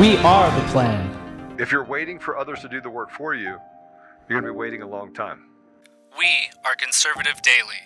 [0.00, 1.56] We are the plan.
[1.58, 3.58] If you're waiting for others to do the work for you,
[4.28, 5.48] you're going to be waiting a long time.
[6.18, 7.80] We are Conservative Daily.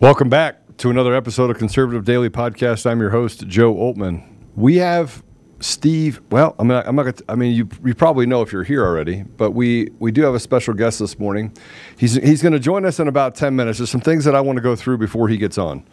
[0.00, 2.90] Welcome back to another episode of Conservative Daily Podcast.
[2.90, 4.48] I'm your host, Joe Altman.
[4.56, 5.22] We have
[5.60, 6.22] Steve.
[6.30, 6.88] Well, I'm not.
[6.88, 7.20] I'm not.
[7.28, 10.34] I mean, you you probably know if you're here already, but we we do have
[10.34, 11.54] a special guest this morning.
[11.98, 13.76] He's he's going to join us in about ten minutes.
[13.76, 15.84] There's some things that I want to go through before he gets on.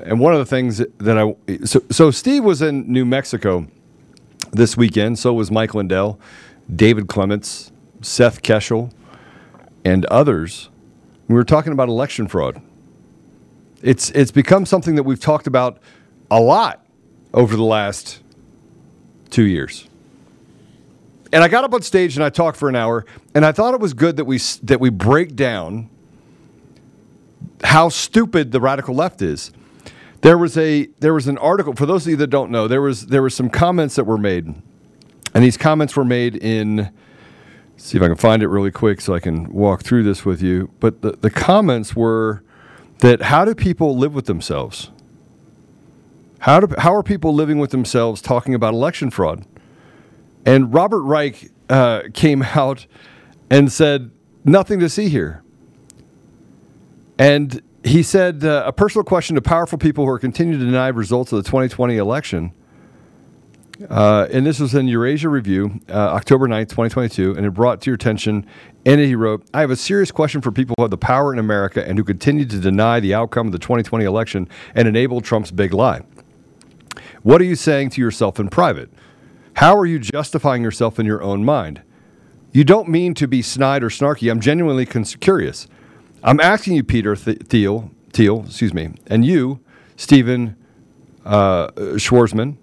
[0.00, 3.66] And one of the things that I so so Steve was in New Mexico
[4.52, 5.18] this weekend.
[5.18, 6.20] So was Mike Lindell,
[6.74, 8.92] David Clements, Seth Keshel,
[9.84, 10.68] and others.
[11.28, 12.60] We were talking about election fraud.
[13.82, 15.78] It's it's become something that we've talked about
[16.30, 16.84] a lot
[17.32, 18.20] over the last
[19.30, 19.88] two years.
[21.32, 23.74] And I got up on stage and I talked for an hour, and I thought
[23.74, 25.90] it was good that we that we break down
[27.64, 29.52] how stupid the radical left is.
[30.22, 32.68] There was a there was an article for those of you that don't know.
[32.68, 34.46] There was there were some comments that were made,
[35.34, 36.90] and these comments were made in.
[37.78, 40.40] See if I can find it really quick so I can walk through this with
[40.40, 40.70] you.
[40.80, 42.42] But the, the comments were
[43.00, 44.90] that how do people live with themselves?
[46.40, 49.44] How, do, how are people living with themselves talking about election fraud?
[50.46, 52.86] And Robert Reich uh, came out
[53.50, 54.10] and said,
[54.46, 55.42] nothing to see here.
[57.18, 60.88] And he said, uh, a personal question to powerful people who are continuing to deny
[60.88, 62.52] results of the 2020 election.
[63.88, 67.90] Uh, and this was in Eurasia Review, uh, October 9th, 2022, and it brought to
[67.90, 68.44] your attention.
[68.84, 71.38] And he wrote, I have a serious question for people who have the power in
[71.38, 75.50] America and who continue to deny the outcome of the 2020 election and enable Trump's
[75.50, 76.02] big lie.
[77.22, 78.90] What are you saying to yourself in private?
[79.54, 81.82] How are you justifying yourself in your own mind?
[82.52, 84.30] You don't mean to be snide or snarky.
[84.30, 85.68] I'm genuinely curious.
[86.22, 89.60] I'm asking you, Peter Th- Thiel, Thiel, excuse me, and you,
[89.96, 90.56] Stephen
[91.24, 92.56] uh, Schwarzman,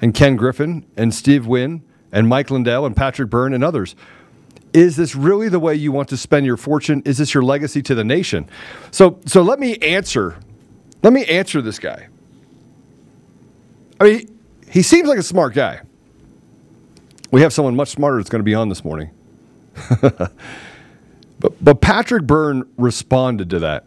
[0.00, 1.82] and Ken Griffin, and Steve Wynn,
[2.12, 3.94] and Mike Lindell, and Patrick Byrne, and others.
[4.72, 7.02] Is this really the way you want to spend your fortune?
[7.04, 8.48] Is this your legacy to the nation?
[8.90, 10.38] So, so let me answer.
[11.02, 12.08] Let me answer this guy.
[14.00, 14.28] I mean, he,
[14.70, 15.80] he seems like a smart guy.
[17.30, 19.10] We have someone much smarter that's going to be on this morning.
[21.40, 23.84] but, but Patrick Byrne responded to that.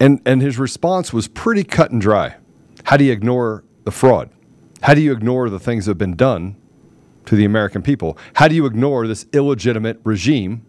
[0.00, 2.36] And, and his response was pretty cut and dry.
[2.84, 4.30] How do you ignore the fraud?
[4.80, 6.56] How do you ignore the things that have been done
[7.26, 8.16] to the American people?
[8.34, 10.64] How do you ignore this illegitimate regime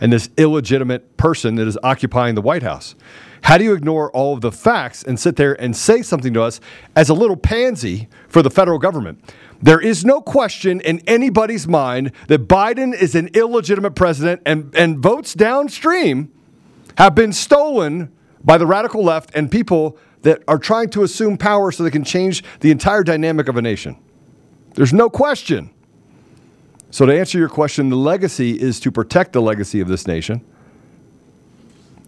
[0.00, 2.96] and this illegitimate person that is occupying the White House?
[3.42, 6.42] How do you ignore all of the facts and sit there and say something to
[6.42, 6.60] us
[6.96, 9.32] as a little pansy for the federal government?
[9.62, 14.98] There is no question in anybody's mind that Biden is an illegitimate president and, and
[14.98, 16.32] votes downstream
[16.98, 18.12] have been stolen
[18.44, 22.04] by the radical left and people that are trying to assume power so they can
[22.04, 23.96] change the entire dynamic of a nation.
[24.74, 25.70] There's no question.
[26.90, 30.44] So, to answer your question, the legacy is to protect the legacy of this nation.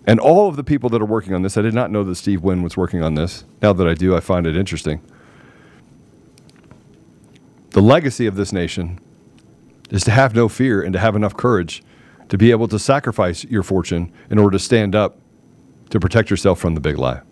[0.06, 2.16] And all of the people that are working on this, I did not know that
[2.16, 3.44] Steve Wynn was working on this.
[3.62, 5.00] Now that I do, I find it interesting.
[7.74, 9.00] The legacy of this nation
[9.90, 11.82] is to have no fear and to have enough courage
[12.28, 15.18] to be able to sacrifice your fortune in order to stand up
[15.90, 17.22] to protect yourself from the big lie.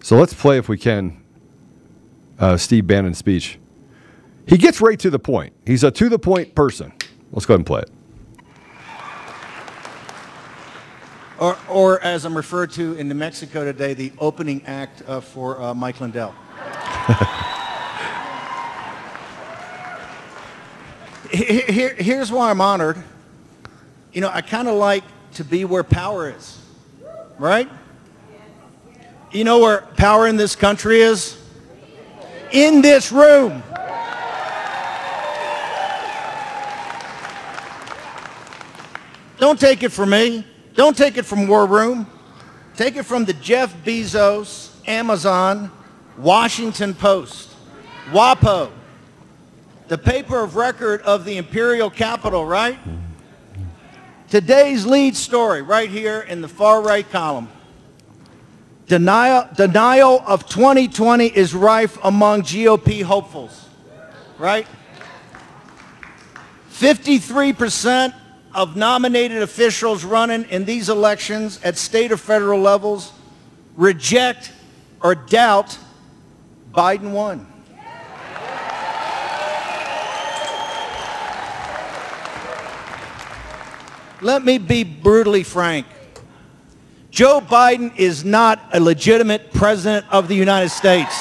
[0.00, 1.24] So let's play, if we can,
[2.38, 3.58] uh, Steve Bannon's speech.
[4.46, 5.54] He gets right to the point.
[5.66, 6.92] He's a to the point person.
[7.32, 7.90] Let's go ahead and play it.
[11.40, 15.60] Or, or as I'm referred to in New Mexico today, the opening act uh, for
[15.60, 16.32] uh, Mike Lindell.
[21.30, 23.02] Here, here's why I'm honored.
[24.12, 26.58] You know, I kind of like to be where power is,
[27.38, 27.68] right?
[29.32, 31.38] You know where power in this country is?
[32.52, 33.62] In this room.
[39.38, 40.46] Don't take it from me.
[40.74, 42.06] Don't take it from War Room.
[42.76, 45.70] Take it from the Jeff Bezos, Amazon,
[46.16, 47.50] Washington Post,
[48.10, 48.70] WAPO,
[49.88, 52.78] the paper of record of the imperial capital, right?
[54.28, 57.48] Today's lead story right here in the far right column.
[58.88, 63.68] Denial, denial of 2020 is rife among GOP hopefuls,
[64.38, 64.66] right?
[66.70, 68.14] 53%
[68.54, 73.12] of nominated officials running in these elections at state or federal levels
[73.76, 74.52] reject
[75.02, 75.78] or doubt
[76.72, 77.46] Biden won.
[84.22, 85.86] Let me be brutally frank.
[87.10, 91.14] Joe Biden is not a legitimate president of the United States.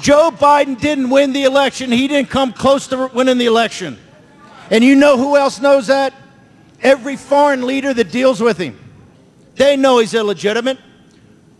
[0.00, 1.92] Joe Biden didn't win the election.
[1.92, 3.98] He didn't come close to winning the election.
[4.70, 6.14] And you know who else knows that?
[6.82, 8.78] Every foreign leader that deals with him.
[9.56, 10.78] They know he's illegitimate.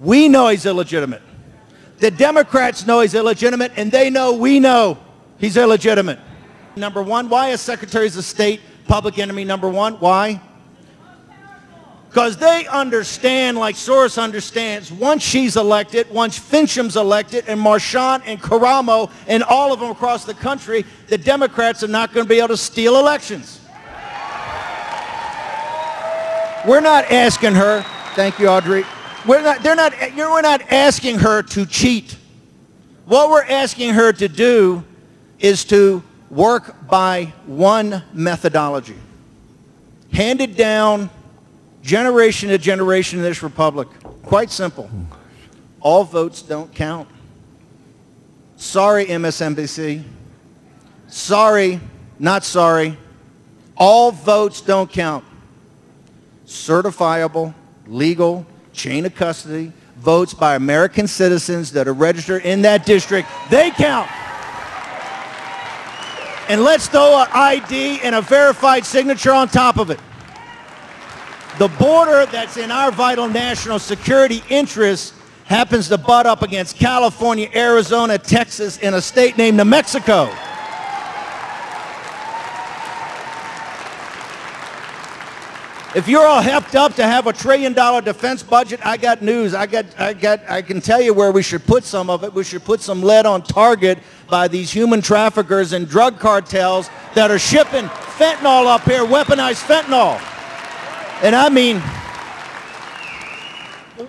[0.01, 1.21] We know he's illegitimate.
[2.01, 4.99] The Democrats know he's illegitimate, and they know we know
[5.39, 6.19] he's illegitimate.
[6.75, 9.95] Number one, why is secretaries of state public enemy number one?
[9.95, 10.41] Why?
[12.09, 18.41] Because they understand, like Soros understands, once she's elected, once Finchem's elected, and Marchant and
[18.41, 22.39] Karamo and all of them across the country, the Democrats are not going to be
[22.39, 23.61] able to steal elections.
[26.67, 27.83] We're not asking her,
[28.15, 28.85] thank you, Audrey.
[29.27, 32.17] We're not, they're not, we're not asking her to cheat.
[33.07, 34.85] What we're asking her to do
[35.39, 38.97] is to work by one methodology.
[40.13, 41.11] Handed down
[41.83, 43.89] generation to generation in this republic.
[44.23, 44.91] Quite simple.
[45.81, 47.09] All votes don't count.
[48.57, 50.05] Sorry, MSNBC.
[51.09, 51.81] Sorry,
[52.19, 52.97] not sorry.
[53.77, 55.25] All votes don't count.
[56.47, 57.55] Certifiable,
[57.87, 63.71] legal, chain of custody, votes by American citizens that are registered in that district, they
[63.71, 64.11] count.
[66.49, 70.01] And let's throw an ID and a verified signature on top of it.
[71.59, 75.15] The border that's in our vital national security interest
[75.45, 80.33] happens to butt up against California, Arizona, Texas, and a state named New Mexico.
[85.93, 89.55] If you're all hepped up to have a trillion dollar defense budget, I got news.
[89.55, 92.33] I got, I got, I can tell you where we should put some of it.
[92.33, 93.99] We should put some lead on target
[94.29, 100.21] by these human traffickers and drug cartels that are shipping fentanyl up here, weaponized fentanyl.
[101.25, 101.81] And I mean,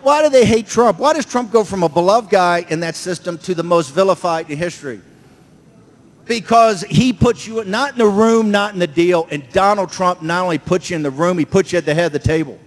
[0.03, 0.99] why do they hate Trump?
[0.99, 4.51] Why does Trump go from a beloved guy in that system to the most vilified
[4.51, 5.01] in history?
[6.25, 9.27] Because he puts you not in the room, not in the deal.
[9.31, 11.93] And Donald Trump not only puts you in the room, he puts you at the
[11.93, 12.59] head of the table.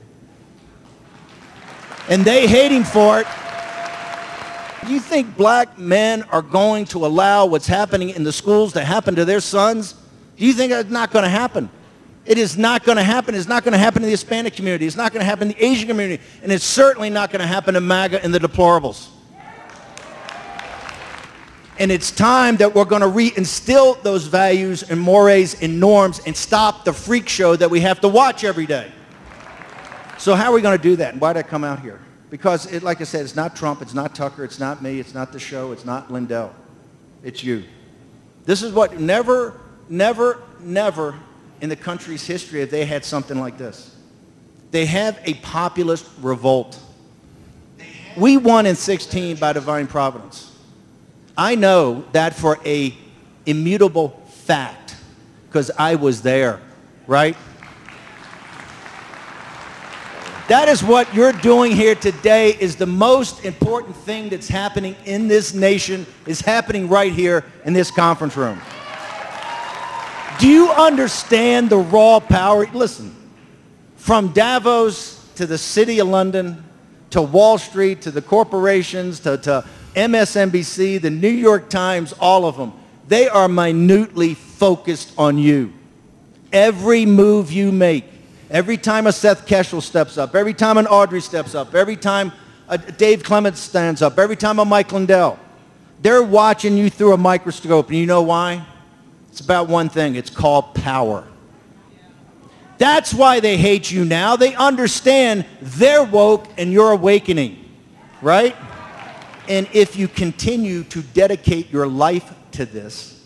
[2.09, 3.27] And they hate him for it.
[4.89, 9.15] You think black men are going to allow what's happening in the schools to happen
[9.15, 9.95] to their sons?
[10.37, 11.71] Do you think that's not going to happen?
[12.27, 13.35] It is not going to happen.
[13.35, 14.87] It's not going to happen in the Hispanic community.
[14.87, 16.23] It's not going to happen in the Asian community.
[16.43, 19.09] And it's certainly not going to happen in MAGA and the deplorables.
[21.79, 26.37] And it's time that we're going to reinstill those values and mores and norms and
[26.37, 28.93] stop the freak show that we have to watch every day.
[30.19, 31.15] So how are we going to do that?
[31.15, 32.01] And why did I come out here?
[32.31, 35.15] Because, it, like I said, it's not Trump, it's not Tucker, it's not me, it's
[35.15, 36.55] not the show, it's not Lindell.
[37.23, 37.65] It's you.
[38.45, 41.15] This is what never, never, never
[41.61, 43.97] in the country's history have they had something like this.
[44.71, 46.81] They have a populist revolt.
[48.17, 50.54] We won in 16 by divine providence.
[51.37, 52.97] I know that for a
[53.47, 54.97] immutable fact
[55.47, 56.61] because I was there,
[57.07, 57.37] right?
[60.49, 65.27] That is what you're doing here today is the most important thing that's happening in
[65.27, 68.61] this nation is happening right here in this conference room.
[70.39, 72.67] Do you understand the raw power?
[72.75, 73.15] Listen,
[73.97, 76.63] from Davos to the City of London
[77.11, 79.65] to Wall Street to the corporations to, to
[79.95, 82.73] MSNBC, the New York Times, all of them,
[83.09, 85.73] they are minutely focused on you.
[86.53, 88.05] Every move you make,
[88.51, 92.33] every time a Seth Keshel steps up, every time an Audrey steps up, every time
[92.69, 95.39] a Dave Clements stands up, every time a Mike Lindell,
[96.01, 97.89] they're watching you through a microscope.
[97.89, 98.65] And you know why?
[99.31, 100.15] It's about one thing.
[100.15, 101.27] It's called power.
[102.79, 104.37] That's why they hate you now.
[104.37, 107.65] They understand they're woke and you're awakening,
[108.21, 108.57] right?
[109.49, 113.23] And if you continue to dedicate your life to this,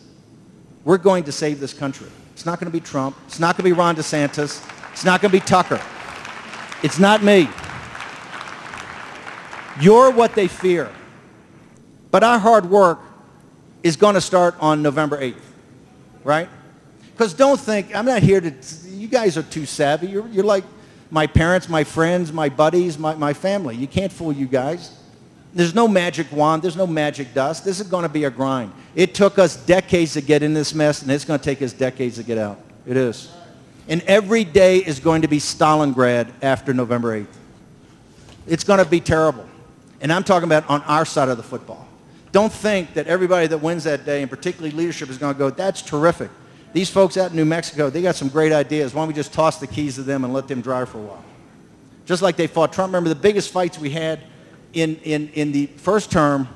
[0.84, 2.08] we're going to save this country.
[2.32, 3.16] It's not going to be Trump.
[3.26, 4.64] It's not going to be Ron DeSantis.
[4.92, 5.80] It's not going to be Tucker.
[6.82, 7.48] It's not me.
[9.80, 10.90] You're what they fear.
[12.10, 13.00] But our hard work
[13.82, 15.42] is going to start on November 8th,
[16.24, 16.48] right?
[17.12, 18.52] Because don't think, I'm not here to,
[18.88, 20.08] you guys are too savvy.
[20.08, 20.64] You're, you're like
[21.10, 23.76] my parents, my friends, my buddies, my, my family.
[23.76, 24.97] You can't fool you guys.
[25.58, 26.62] There's no magic wand.
[26.62, 27.64] There's no magic dust.
[27.64, 28.72] This is going to be a grind.
[28.94, 31.72] It took us decades to get in this mess, and it's going to take us
[31.72, 32.60] decades to get out.
[32.86, 33.28] It is.
[33.88, 37.34] And every day is going to be Stalingrad after November 8th.
[38.46, 39.48] It's going to be terrible.
[40.00, 41.88] And I'm talking about on our side of the football.
[42.30, 45.50] Don't think that everybody that wins that day, and particularly leadership, is going to go,
[45.50, 46.30] that's terrific.
[46.72, 48.94] These folks out in New Mexico, they got some great ideas.
[48.94, 51.02] Why don't we just toss the keys to them and let them drive for a
[51.02, 51.24] while?
[52.06, 52.90] Just like they fought Trump.
[52.92, 54.20] Remember the biggest fights we had
[54.72, 56.48] in, in, in the first term,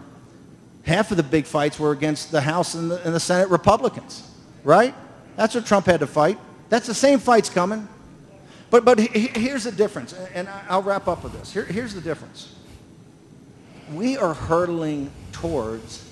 [0.85, 4.29] half of the big fights were against the House and the, and the Senate Republicans,
[4.65, 4.95] right?
[5.37, 6.39] That's what Trump had to fight.
[6.69, 7.89] That's the same fight's coming.
[8.71, 11.53] But, but here's the difference, and I'll wrap up with this.
[11.53, 12.55] Here, here's the difference.
[13.93, 16.09] We are hurtling towards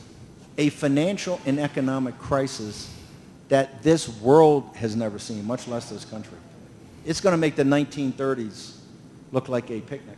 [0.59, 2.95] a financial and economic crisis
[3.49, 6.37] that this world has never seen, much less this country.
[7.07, 8.77] It's going to make the 1930s
[9.33, 10.17] look like a picnic.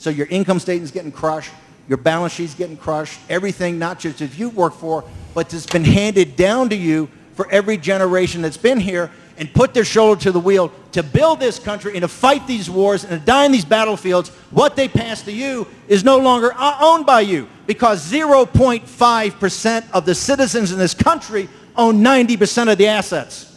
[0.00, 1.52] So your income statement's getting crushed.
[1.86, 3.20] Your balance sheet's getting crushed.
[3.28, 5.04] Everything, not just that you work for,
[5.34, 9.74] but that's been handed down to you for every generation that's been here and put
[9.74, 13.20] their shoulder to the wheel to build this country and to fight these wars and
[13.20, 17.04] to die in these battlefields, what they pass to you is no longer uh, owned
[17.04, 23.49] by you because 0.5% of the citizens in this country own 90% of the assets.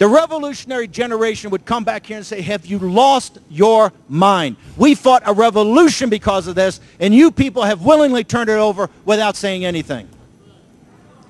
[0.00, 4.56] The revolutionary generation would come back here and say, have you lost your mind?
[4.78, 8.88] We fought a revolution because of this, and you people have willingly turned it over
[9.04, 10.08] without saying anything.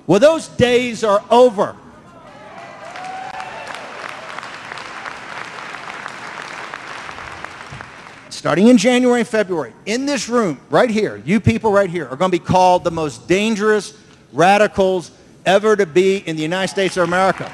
[0.07, 1.75] Well, those days are over.
[8.29, 12.15] Starting in January and February, in this room, right here, you people right here are
[12.15, 13.99] going to be called the most dangerous
[14.31, 15.11] radicals
[15.45, 17.51] ever to be in the United States of America.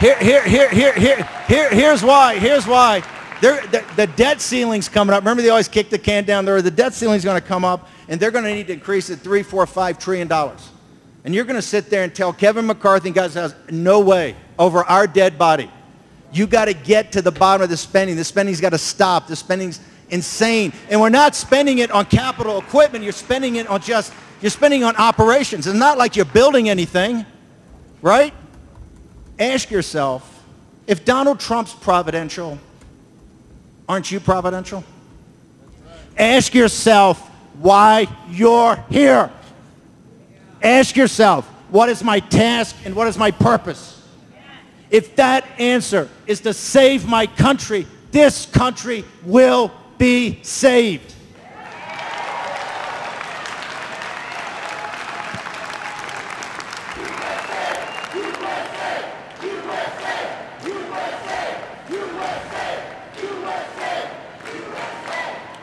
[0.00, 2.38] Here, here, here, here, here, here, here's why.
[2.38, 3.00] Here's why.
[3.40, 5.22] The, the, debt ceiling's coming up.
[5.22, 6.62] Remember, they always kick the can down there.
[6.62, 9.16] The debt ceiling's going to come up, and they're going to need to increase it
[9.16, 10.68] three, four, five trillion dollars.
[11.24, 14.84] And you're going to sit there and tell Kevin McCarthy and guys, no way, over
[14.84, 15.70] our dead body.
[16.32, 18.16] You got to get to the bottom of the spending.
[18.16, 19.26] The spending's got to stop.
[19.26, 20.72] The spending's insane.
[20.90, 23.02] And we're not spending it on capital equipment.
[23.02, 25.66] You're spending it on just, you're spending on operations.
[25.66, 27.26] It's not like you're building anything,
[28.00, 28.32] right?
[29.38, 30.44] Ask yourself,
[30.86, 32.58] if Donald Trump's providential,
[33.88, 34.84] aren't you providential?
[36.16, 37.20] Ask yourself
[37.60, 39.30] why you're here.
[40.62, 43.94] Ask yourself, what is my task and what is my purpose?
[44.90, 51.14] If that answer is to save my country, this country will be saved.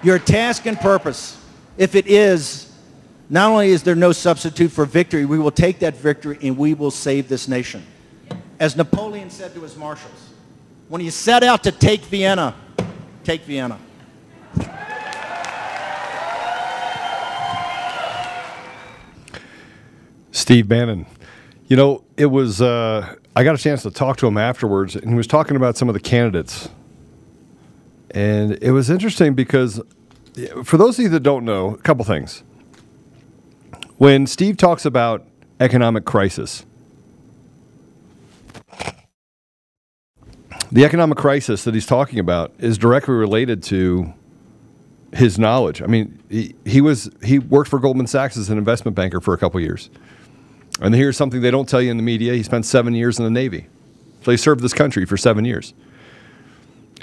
[0.06, 1.36] Your task and purpose,
[1.78, 2.72] if it is,
[3.28, 6.76] not only is there no substitute for victory, we will take that victory and we
[6.76, 7.84] will save this nation.
[8.60, 10.30] As Napoleon said to his marshals,
[10.90, 12.54] when you set out to take Vienna,
[13.24, 13.80] take Vienna.
[20.32, 21.08] Steve Bannon.
[21.66, 25.10] You know, it was, uh, I got a chance to talk to him afterwards, and
[25.10, 26.70] he was talking about some of the candidates
[28.16, 29.82] and it was interesting because,
[30.64, 32.44] for those of you that don't know, a couple things.
[33.98, 35.28] When Steve talks about
[35.60, 36.66] economic crisis,
[40.72, 44.14] the economic crisis that he's talking about is directly related to
[45.14, 45.82] his knowledge.
[45.82, 49.34] I mean, he, he was he worked for Goldman Sachs as an investment banker for
[49.34, 49.90] a couple years.
[50.82, 52.34] And here's something they don't tell you in the media.
[52.34, 53.68] He spent seven years in the Navy.
[54.24, 55.74] So he served this country for seven years.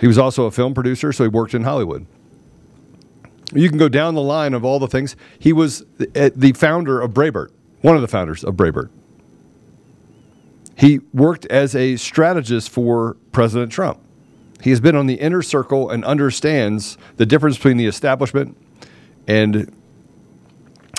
[0.03, 2.07] He was also a film producer, so he worked in Hollywood.
[3.55, 5.15] You can go down the line of all the things.
[5.39, 8.91] He was the founder of Breitbart, one of the founders of Breitbart.
[10.77, 14.01] He worked as a strategist for President Trump.
[14.61, 18.57] He has been on the inner circle and understands the difference between the establishment
[19.29, 19.73] and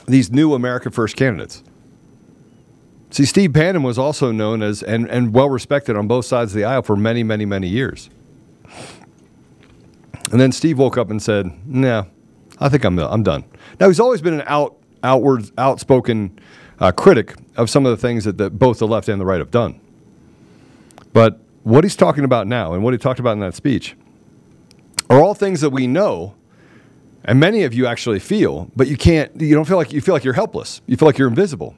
[0.08, 1.62] these new America First candidates.
[3.10, 6.56] See, Steve Bannon was also known as and, and well respected on both sides of
[6.56, 8.10] the aisle for many, many, many years.
[10.32, 12.06] And then Steve woke up and said, "Nah,
[12.60, 13.44] I think I'm I'm done."
[13.80, 16.40] Now he's always been an out outward outspoken
[16.80, 19.40] uh, critic of some of the things that, that both the left and the right
[19.40, 19.80] have done.
[21.12, 23.96] But what he's talking about now and what he talked about in that speech
[25.10, 26.36] are all things that we know
[27.26, 30.14] and many of you actually feel, but you can't you don't feel like you feel
[30.14, 30.82] like you're helpless.
[30.88, 31.76] You feel like you're invisible.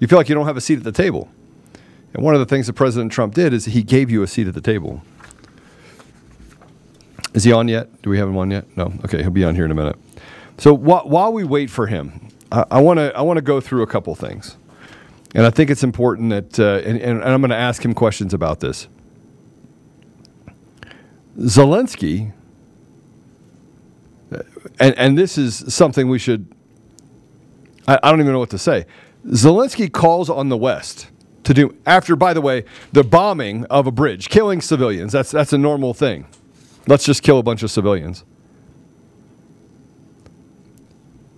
[0.00, 1.28] You feel like you don't have a seat at the table.
[2.14, 4.48] And one of the things that President Trump did is he gave you a seat
[4.48, 5.02] at the table.
[7.34, 8.02] Is he on yet?
[8.02, 8.76] Do we have him on yet?
[8.76, 8.92] No.
[9.04, 9.96] Okay, he'll be on here in a minute.
[10.58, 13.82] So wh- while we wait for him, I want to I want to go through
[13.82, 14.56] a couple things,
[15.34, 18.32] and I think it's important that uh, and, and, I'm going to ask him questions
[18.32, 18.88] about this.
[21.38, 22.32] Zelensky,
[24.80, 26.50] and and this is something we should.
[27.86, 28.86] I, I don't even know what to say.
[29.26, 31.08] Zelensky calls on the West
[31.44, 35.12] to do after, by the way, the bombing of a bridge, killing civilians.
[35.12, 36.26] That's that's a normal thing.
[36.88, 38.24] Let's just kill a bunch of civilians.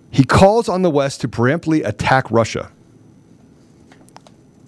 [0.09, 2.71] He calls on the West to preemptively attack Russia.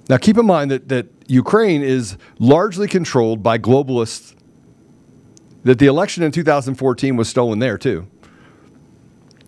[0.09, 4.35] Now, keep in mind that, that Ukraine is largely controlled by globalists,
[5.63, 8.05] that the election in 2014 was stolen there, too.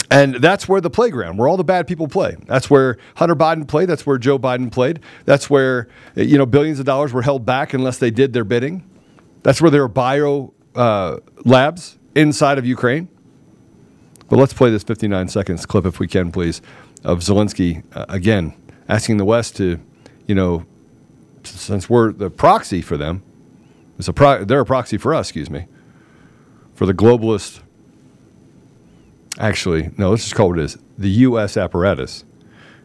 [0.09, 2.37] And that's where the playground, where all the bad people play.
[2.45, 3.89] That's where Hunter Biden played.
[3.89, 5.01] That's where Joe Biden played.
[5.25, 8.89] That's where you know billions of dollars were held back unless they did their bidding.
[9.43, 13.07] That's where there are bio uh, labs inside of Ukraine.
[14.29, 16.61] But let's play this 59 seconds clip, if we can, please,
[17.03, 18.53] of Zelensky uh, again
[18.87, 19.79] asking the West to,
[20.27, 20.65] you know,
[21.43, 23.23] since we're the proxy for them,
[23.97, 25.67] it's a pro- they're a proxy for us, excuse me,
[26.73, 27.61] for the globalist.
[29.37, 31.57] Actually, no, let's just call it is the U.S.
[31.57, 32.23] apparatus.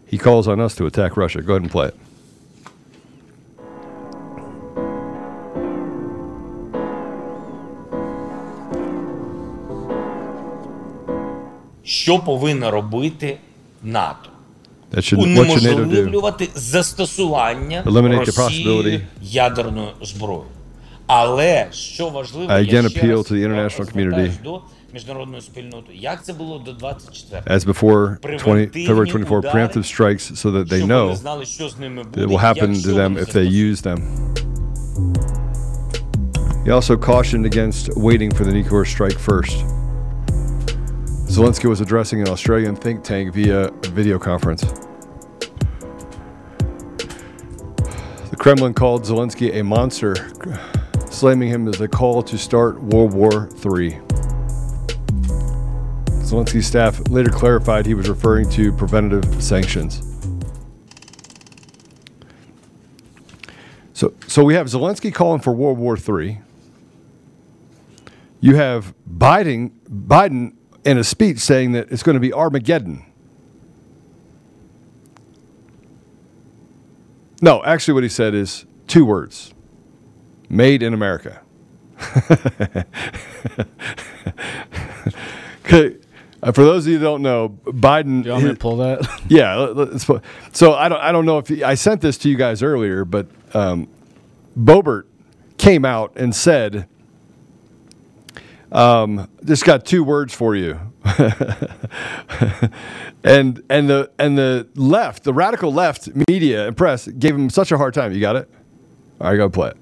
[0.05, 1.43] He calls on us to attack Russia.
[1.43, 1.97] Go ahead and play it.
[11.90, 13.38] Що повинно робити
[13.84, 14.30] НАТО?
[14.94, 15.82] That should, what should NATO do?
[15.84, 19.02] Унеможливлювати застосування Eliminate the Росії possibility.
[19.22, 20.42] ядерної зброї.
[21.08, 24.44] Але що важливо, I я again ще appeal раз to the international звертаюсь community.
[24.44, 24.62] до
[24.94, 25.94] міжнародної спільноти.
[25.94, 30.52] Як це було до 24 As before 20, February Превентивні 24, удари, preemptive strikes so
[30.52, 32.90] that they щоб know вони знали, що з ними буде, that it will happen якщо
[32.90, 33.78] to them вони if they застосують.
[33.78, 34.00] use them.
[36.66, 39.58] He also cautioned against waiting for the nuclear strike first.
[41.31, 44.63] Zelensky was addressing an Australian think tank via video conference.
[48.31, 50.17] The Kremlin called Zelensky a monster,
[51.09, 54.01] slamming him as a call to start World War III.
[56.27, 60.03] Zelensky's staff later clarified he was referring to preventative sanctions.
[63.93, 66.41] So, so we have Zelensky calling for World War III.
[68.41, 73.05] You have Biden, Biden in a speech saying that it's going to be Armageddon.
[77.43, 79.55] No, actually, what he said is two words
[80.49, 81.41] made in America.
[85.65, 85.97] okay.
[86.43, 88.25] Uh, for those of you who don't know, Biden.
[88.25, 89.07] You want me to pull that?
[89.29, 92.29] Yeah, let- let's put- so I don't I don't know if I sent this to
[92.29, 93.89] you guys earlier, but um,
[94.59, 95.05] Boebert
[95.59, 96.89] came out and said,
[98.73, 100.79] um, "Just got two words for you,"
[103.25, 107.73] and and the and the left, the radical left media and press gave him such
[107.73, 108.13] a hard time.
[108.13, 108.51] You got it?
[109.21, 109.77] All right, go play it.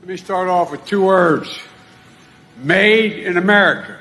[0.00, 1.58] Let me start off with two words
[2.62, 3.98] made in America.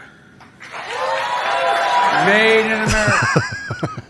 [2.25, 3.41] Made in America.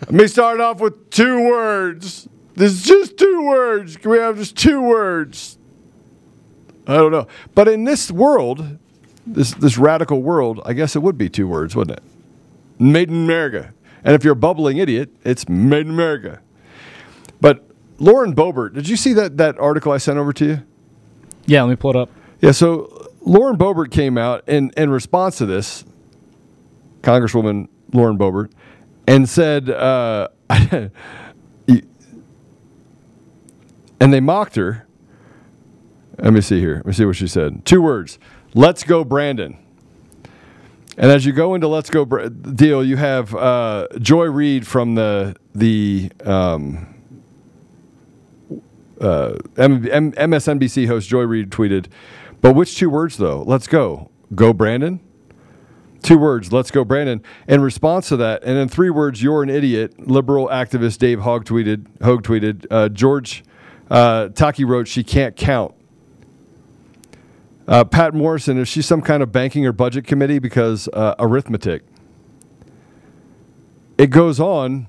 [0.00, 2.28] Let me start off with two words.
[2.54, 3.96] This is just two words.
[3.96, 5.58] Can we have just two words?
[6.86, 7.26] I don't know.
[7.54, 8.78] But in this world,
[9.34, 12.04] this this radical world, I guess it would be two words, wouldn't it?
[12.80, 13.72] Made in America.
[14.04, 16.40] And if you're a bubbling idiot, it's made in America.
[17.40, 20.62] But Lauren Boebert, did you see that that article I sent over to you?
[21.46, 22.10] Yeah, let me pull it up.
[22.40, 25.84] Yeah, so Lauren Boebert came out in, in response to this,
[27.02, 28.52] Congresswoman Lauren Boebert,
[29.06, 30.92] and said, uh, and
[33.98, 34.86] they mocked her.
[36.18, 36.76] Let me see here.
[36.76, 37.64] Let me see what she said.
[37.64, 38.18] Two words
[38.54, 39.56] Let's go, Brandon.
[40.96, 44.96] And as you go into Let's Go Bra- deal, you have uh, Joy Reid from
[44.96, 46.94] the the um,
[49.00, 51.86] uh, M- M- MSNBC host Joy Reid tweeted,
[52.40, 53.42] "But which two words though?
[53.42, 55.00] Let's go, go Brandon."
[56.02, 57.20] Two words, let's go, Brandon.
[57.48, 60.08] In response to that, and in three words, you're an idiot.
[60.08, 63.42] Liberal activist Dave Hogg tweeted, Hogue tweeted, uh, George
[63.90, 65.74] uh, Takei wrote, she can't count.
[67.68, 70.38] Uh, Pat Morrison, is she some kind of banking or budget committee?
[70.38, 71.82] Because uh, arithmetic.
[73.98, 74.86] It goes on.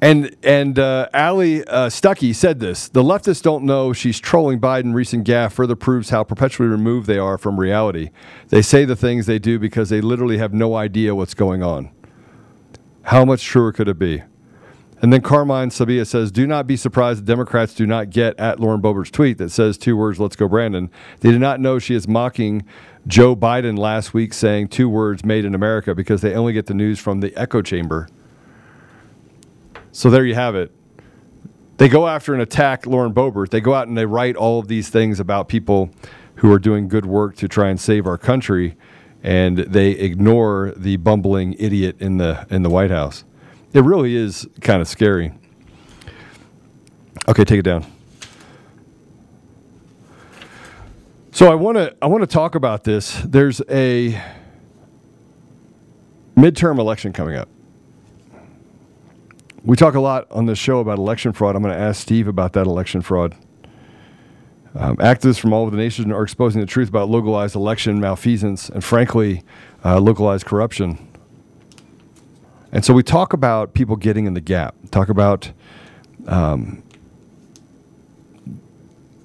[0.00, 4.94] And and uh, Allie uh, Stuckey said this: the leftists don't know she's trolling Biden.
[4.94, 8.10] Recent gaffe further proves how perpetually removed they are from reality.
[8.48, 11.90] They say the things they do because they literally have no idea what's going on.
[13.04, 14.22] How much truer could it be?
[15.02, 18.58] And then Carmine Sabia says, "Do not be surprised that Democrats do not get at
[18.58, 20.90] Lauren Boebert's tweet that says two words, let's go, Brandon.
[21.20, 22.64] They do not know she is mocking
[23.06, 26.74] Joe Biden last week, saying two words, made in America, because they only get the
[26.74, 28.08] news from the echo chamber."
[29.92, 30.72] So there you have it.
[31.76, 33.50] They go after and attack Lauren Boebert.
[33.50, 35.90] They go out and they write all of these things about people
[36.36, 38.76] who are doing good work to try and save our country,
[39.22, 43.24] and they ignore the bumbling idiot in the in the White House.
[43.76, 45.34] It really is kind of scary.
[47.28, 47.84] Okay, take it down.
[51.30, 53.20] So I want to I want to talk about this.
[53.20, 54.18] There's a
[56.34, 57.50] midterm election coming up.
[59.62, 61.54] We talk a lot on this show about election fraud.
[61.54, 63.36] I'm going to ask Steve about that election fraud.
[64.74, 68.70] Um, activists from all over the nation are exposing the truth about localized election malfeasance
[68.70, 69.42] and, frankly,
[69.84, 71.06] uh, localized corruption.
[72.76, 75.50] And so we talk about people getting in the gap, talk about,
[76.26, 76.82] um,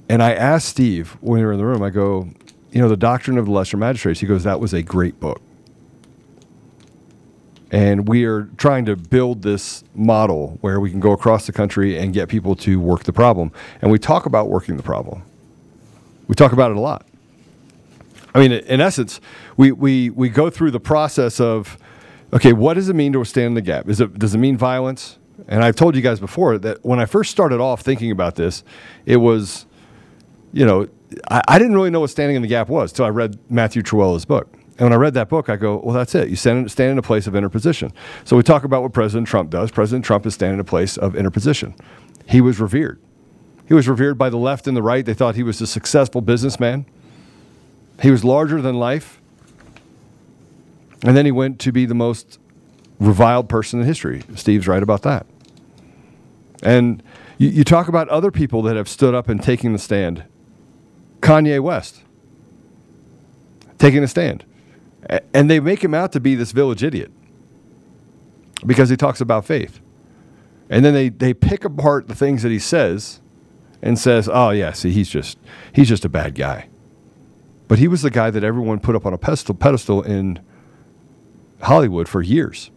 [0.08, 2.30] and I asked Steve when we were in the room, I go,
[2.72, 5.42] you know, the Doctrine of the Lesser Magistrates, he goes, that was a great book.
[7.72, 11.98] And we are trying to build this model where we can go across the country
[11.98, 13.52] and get people to work the problem.
[13.82, 15.24] And we talk about working the problem.
[16.30, 17.06] We talk about it a lot.
[18.34, 19.20] I mean, in essence,
[19.58, 21.78] we, we, we go through the process of,
[22.34, 23.89] okay, what does it mean to stand in the gap?
[23.89, 25.17] Is it, does it mean violence?
[25.48, 28.63] And I've told you guys before that when I first started off thinking about this,
[29.06, 29.65] it was,
[30.54, 30.88] you know,
[31.30, 33.82] I, I didn't really know what standing in the gap was until I read Matthew
[33.82, 34.54] Trewhella's book.
[34.78, 36.30] And when I read that book, I go, well, that's it.
[36.30, 37.91] You stand, stand in a place of interposition.
[38.24, 39.70] So we talk about what President Trump does.
[39.70, 41.76] President Trump is standing in a place of interposition.
[42.28, 43.00] He was revered.
[43.67, 45.06] He was revered by the left and the right.
[45.06, 46.86] They thought he was a successful businessman.
[48.02, 49.21] He was larger than life.
[51.04, 52.40] And then he went to be the most
[53.00, 54.24] reviled person in history.
[54.36, 55.26] Steve's right about that.
[56.62, 57.02] And
[57.38, 60.24] you, you talk about other people that have stood up and taken the stand.
[61.22, 62.04] Kanye West
[63.80, 64.46] taking a stand.
[65.34, 67.12] And they make him out to be this village idiot
[68.66, 69.82] because he talks about faith.
[70.70, 73.20] And then they, they pick apart the things that he says
[73.82, 75.38] and says, "Oh yeah, see he's just
[75.74, 76.70] he's just a bad guy."
[77.68, 80.40] But he was the guy that everyone put up on a pedestal pedestal in
[81.63, 82.71] Hollywood for years.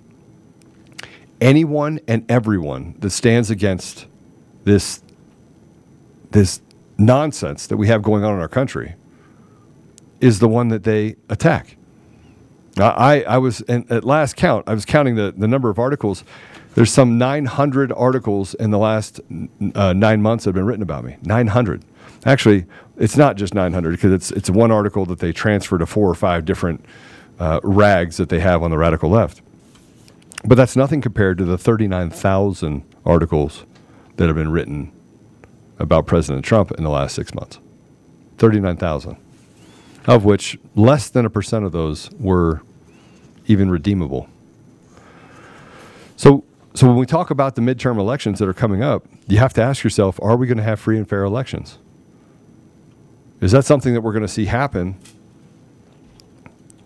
[1.41, 4.07] Anyone and everyone that stands against
[4.65, 5.03] this
[6.31, 6.61] this
[6.99, 8.95] nonsense that we have going on in our country
[10.21, 11.77] is the one that they attack.
[12.77, 16.25] I, I was, and at last count, I was counting the, the number of articles.
[16.75, 19.21] There's some 900 articles in the last
[19.77, 21.17] uh, nine months that have been written about me.
[21.23, 21.85] 900.
[22.27, 22.67] Actually,
[22.97, 26.15] it's not just 900 because it's, it's one article that they transfer to four or
[26.15, 26.85] five different
[27.39, 29.43] uh, rags that they have on the radical left.
[30.45, 33.65] But that's nothing compared to the 39,000 articles
[34.17, 34.93] that have been written
[35.79, 37.59] about President Trump in the last six months.
[38.39, 39.17] 39,000
[40.07, 42.63] of which less than a percent of those were
[43.47, 44.29] even redeemable.
[46.17, 46.45] So,
[46.75, 49.63] so when we talk about the midterm elections that are coming up, you have to
[49.63, 51.79] ask yourself: Are we going to have free and fair elections?
[53.41, 54.97] Is that something that we're going to see happen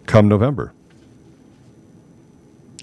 [0.09, 0.73] come November?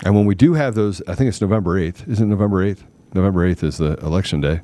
[0.05, 2.07] And when we do have those, I think it's November 8th.
[2.07, 2.83] Isn't November 8th?
[3.13, 4.61] November 8th is the election day.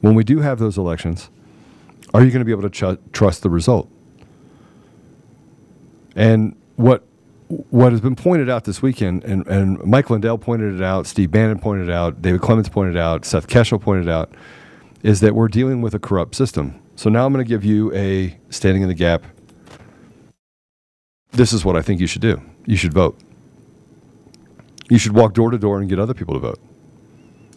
[0.00, 1.30] When we do have those elections,
[2.12, 3.90] are you going to be able to ch- trust the result?
[6.14, 7.04] And what
[7.68, 11.30] what has been pointed out this weekend, and, and Mike Lindell pointed it out, Steve
[11.30, 14.32] Bannon pointed it out, David Clements pointed it out, Seth Keshel pointed it out,
[15.02, 16.80] is that we're dealing with a corrupt system.
[16.96, 19.26] So now I'm going to give you a standing in the gap.
[21.32, 22.40] This is what I think you should do.
[22.66, 23.18] You should vote.
[24.88, 26.60] You should walk door to door and get other people to vote.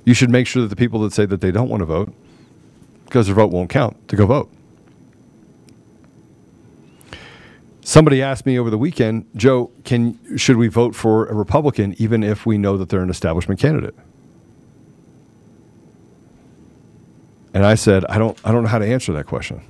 [0.05, 2.13] You should make sure that the people that say that they don't want to vote,
[3.03, 4.51] because their vote won't count, to go vote.
[7.81, 12.23] Somebody asked me over the weekend, Joe, can should we vote for a Republican even
[12.23, 13.95] if we know that they're an establishment candidate?
[17.53, 19.61] And I said, I don't I don't know how to answer that question.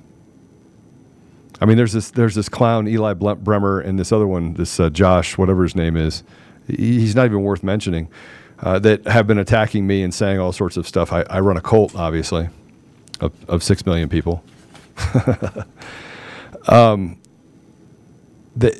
[1.62, 4.90] I mean, there's this there's this clown Eli Bremer and this other one, this uh,
[4.90, 6.24] Josh, whatever his name is.
[6.68, 8.10] He's not even worth mentioning.
[8.58, 11.12] Uh, that have been attacking me and saying all sorts of stuff.
[11.12, 12.48] I, I run a cult, obviously,
[13.20, 14.46] of, of six million people.
[16.70, 17.20] um,
[18.56, 18.80] they,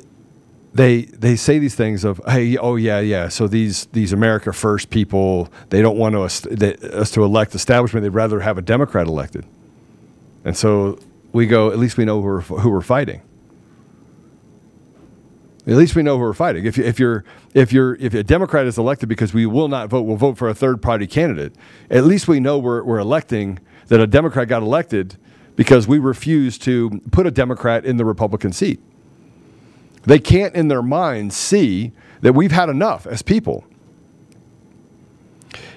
[0.74, 4.90] they they say these things of hey oh yeah yeah so these these America First
[4.90, 9.08] people they don't want us, they, us to elect establishment they'd rather have a Democrat
[9.08, 9.46] elected,
[10.46, 11.00] and so
[11.36, 13.22] we go at least we know who we're, who we're fighting.
[15.68, 16.66] At least we know who we're fighting.
[16.66, 20.04] If, if you're if you're if a Democrat is elected because we will not vote,
[20.04, 21.54] we'll vote for a third party candidate.
[21.90, 25.18] At least we know we're, we're electing that a Democrat got elected
[25.58, 28.80] because we refuse to put a Democrat in the Republican seat.
[30.04, 33.66] They can't in their minds see that we've had enough as people.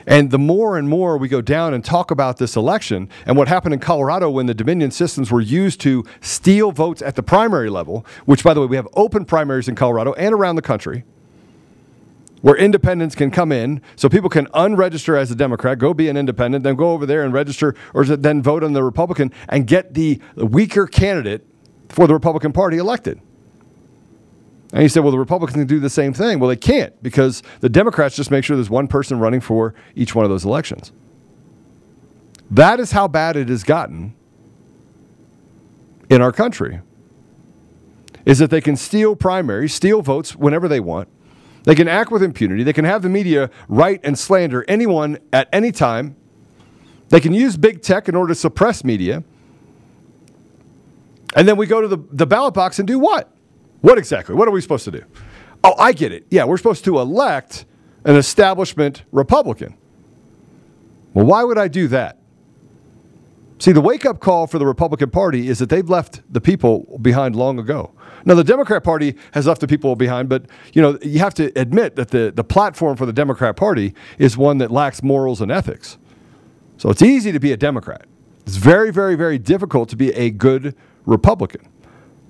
[0.09, 3.47] And the more and more we go down and talk about this election and what
[3.47, 7.69] happened in Colorado when the Dominion systems were used to steal votes at the primary
[7.69, 11.05] level, which, by the way, we have open primaries in Colorado and around the country
[12.41, 16.17] where independents can come in so people can unregister as a Democrat, go be an
[16.17, 19.93] independent, then go over there and register or then vote on the Republican and get
[19.93, 21.45] the weaker candidate
[21.91, 23.21] for the Republican Party elected.
[24.73, 26.39] And he said, well, the Republicans can do the same thing.
[26.39, 30.15] Well, they can't because the Democrats just make sure there's one person running for each
[30.15, 30.93] one of those elections.
[32.51, 34.15] That is how bad it has gotten
[36.11, 36.81] in our country.
[38.27, 41.09] Is that they can steal primaries, steal votes whenever they want.
[41.65, 42.63] They can act with impunity.
[42.63, 46.17] They can have the media write and slander anyone at any time.
[47.09, 49.25] They can use big tech in order to suppress media.
[51.35, 53.35] And then we go to the, the ballot box and do what?
[53.81, 54.35] What exactly?
[54.35, 55.05] What are we supposed to do?
[55.63, 56.27] Oh, I get it.
[56.31, 57.65] Yeah, we're supposed to elect
[58.05, 59.77] an establishment Republican.
[61.15, 62.19] Well, why would I do that?
[63.61, 66.99] See, the wake up call for the Republican Party is that they've left the people
[67.03, 67.93] behind long ago.
[68.25, 71.51] Now, the Democrat Party has left the people behind, but you know you have to
[71.59, 75.51] admit that the, the platform for the Democrat Party is one that lacks morals and
[75.51, 75.99] ethics.
[76.77, 78.07] So it's easy to be a Democrat.
[78.47, 81.69] It's very, very, very difficult to be a good Republican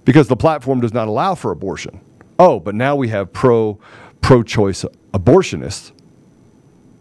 [0.09, 2.01] because the platform does not allow for abortion.
[2.39, 3.79] Oh, but now we have pro
[4.23, 5.93] pro choice abortionists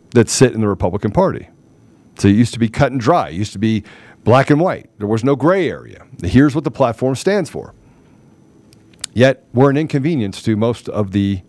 [0.10, 1.48] that sit in the Republican Party.
[2.17, 3.30] So it used to be cut and dry.
[3.30, 3.86] It used to be
[4.26, 4.89] black and white.
[4.98, 6.06] There was no gray area.
[6.22, 7.74] Here's what the platform stands for.
[9.13, 11.43] Yet we're an inconvenience to most of the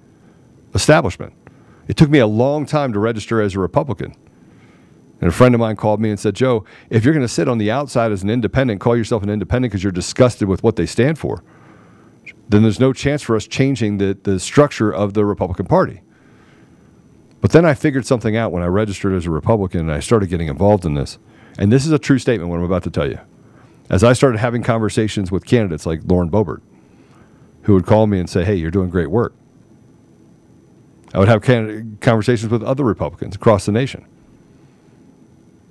[0.77, 1.33] establishment.
[1.88, 4.14] It took me a long time to register as a Republican.
[5.21, 7.49] And a friend of mine called me and said, Joe, if you're going to sit
[7.49, 10.77] on the outside as an independent, call yourself an independent because you're disgusted with what
[10.77, 11.43] they stand for,
[12.49, 16.03] then there's no chance for us changing the, the structure of the Republican Party.
[17.41, 20.29] But then I figured something out when I registered as a Republican and I started
[20.29, 21.19] getting involved in this.
[21.59, 23.19] And this is a true statement, what I'm about to tell you.
[23.91, 26.61] As I started having conversations with candidates like Lauren Boebert,
[27.63, 29.35] who would call me and say, Hey, you're doing great work.
[31.15, 31.43] I would have
[32.01, 34.07] conversations with other Republicans across the nation.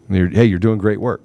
[0.10, 1.22] You're, hey, you're doing great work.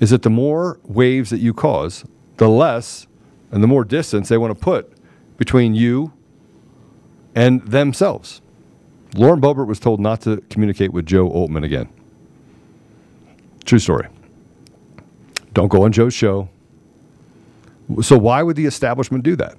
[0.00, 2.04] Is that the more waves that you cause,
[2.36, 3.06] the less
[3.50, 4.92] and the more distance they want to put
[5.36, 6.12] between you
[7.34, 8.40] and themselves.
[9.14, 11.88] Lauren Boebert was told not to communicate with Joe Altman again.
[13.64, 14.08] True story.
[15.52, 16.48] Don't go on Joe's show.
[18.02, 19.56] So, why would the establishment do that?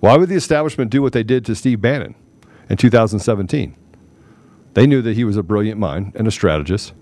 [0.00, 2.14] Why would the establishment do what they did to Steve Bannon
[2.70, 3.74] in 2017?
[4.76, 6.92] They knew that he was a brilliant mind and a strategist.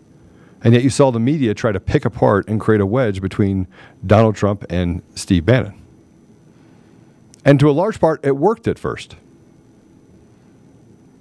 [0.62, 3.66] And yet you saw the media try to pick apart and create a wedge between
[4.06, 5.74] Donald Trump and Steve Bannon.
[7.44, 9.16] And to a large part, it worked at first.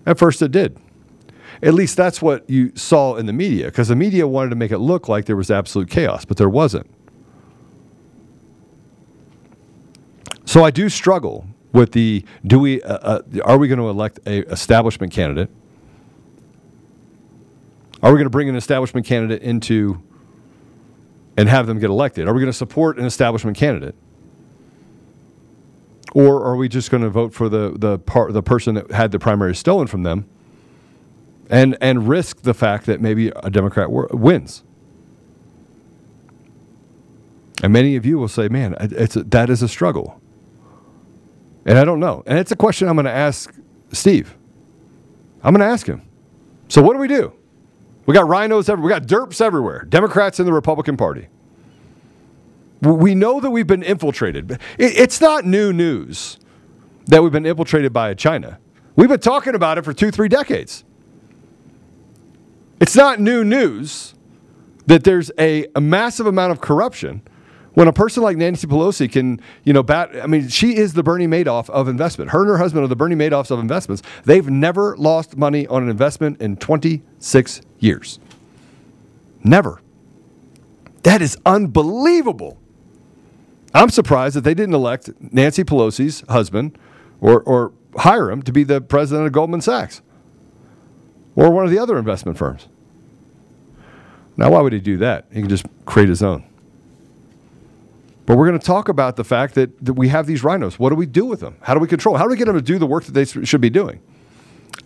[0.06, 0.78] At first, it did.
[1.64, 4.70] At least that's what you saw in the media, because the media wanted to make
[4.70, 6.88] it look like there was absolute chaos, but there wasn't.
[10.46, 14.20] So I do struggle with the do we uh, uh, are we going to elect
[14.28, 15.50] a establishment candidate?
[18.04, 20.04] Are we going to bring an establishment candidate into
[21.38, 22.28] and have them get elected?
[22.28, 23.96] Are we going to support an establishment candidate?
[26.14, 29.12] Or are we just going to vote for the the part the person that had
[29.12, 30.28] the primary stolen from them
[31.50, 34.64] and and risk the fact that maybe a Democrat w- wins?
[37.64, 40.22] And many of you will say, "Man, it's a, that is a struggle."
[41.66, 42.22] And I don't know.
[42.28, 43.56] And it's a question I'm going to ask
[43.94, 44.36] Steve.
[45.42, 46.02] I'm going to ask him.
[46.68, 47.34] So what do we do?
[48.06, 48.96] We got RINOs everywhere.
[48.96, 49.86] We got derps everywhere.
[49.86, 51.30] Democrats in the Republican Party.
[52.82, 54.60] We know that we've been infiltrated.
[54.78, 56.38] It's not new news
[57.06, 58.60] that we've been infiltrated by China.
[58.96, 60.84] We've been talking about it for two, three decades.
[62.82, 64.16] It's not new news
[64.86, 67.22] that there's a, a massive amount of corruption
[67.74, 71.02] When a person like Nancy Pelosi can, you know, bat, I mean, she is the
[71.02, 72.32] Bernie Madoff of investment.
[72.32, 74.04] Her and her husband are the Bernie Madoffs of investments.
[74.26, 78.20] They've never lost money on an investment in 26 years.
[79.44, 79.82] Never.
[81.02, 82.58] That is unbelievable.
[83.74, 86.78] I'm surprised that they didn't elect Nancy Pelosi's husband
[87.20, 90.02] or, or hire him to be the president of Goldman Sachs
[91.36, 92.68] or one of the other investment firms.
[94.38, 95.26] Now, why would he do that?
[95.32, 96.44] He can just create his own.
[98.26, 100.80] But we're going to talk about the fact that, that we have these RINOs.
[100.80, 101.58] What do we do with them?
[101.62, 102.16] How do we control?
[102.16, 104.02] How do we get them to do the work that they should be doing?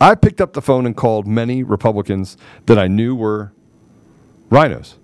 [0.02, 3.54] I picked up the phone and called many Republicans that I knew were
[4.50, 4.96] RINOs.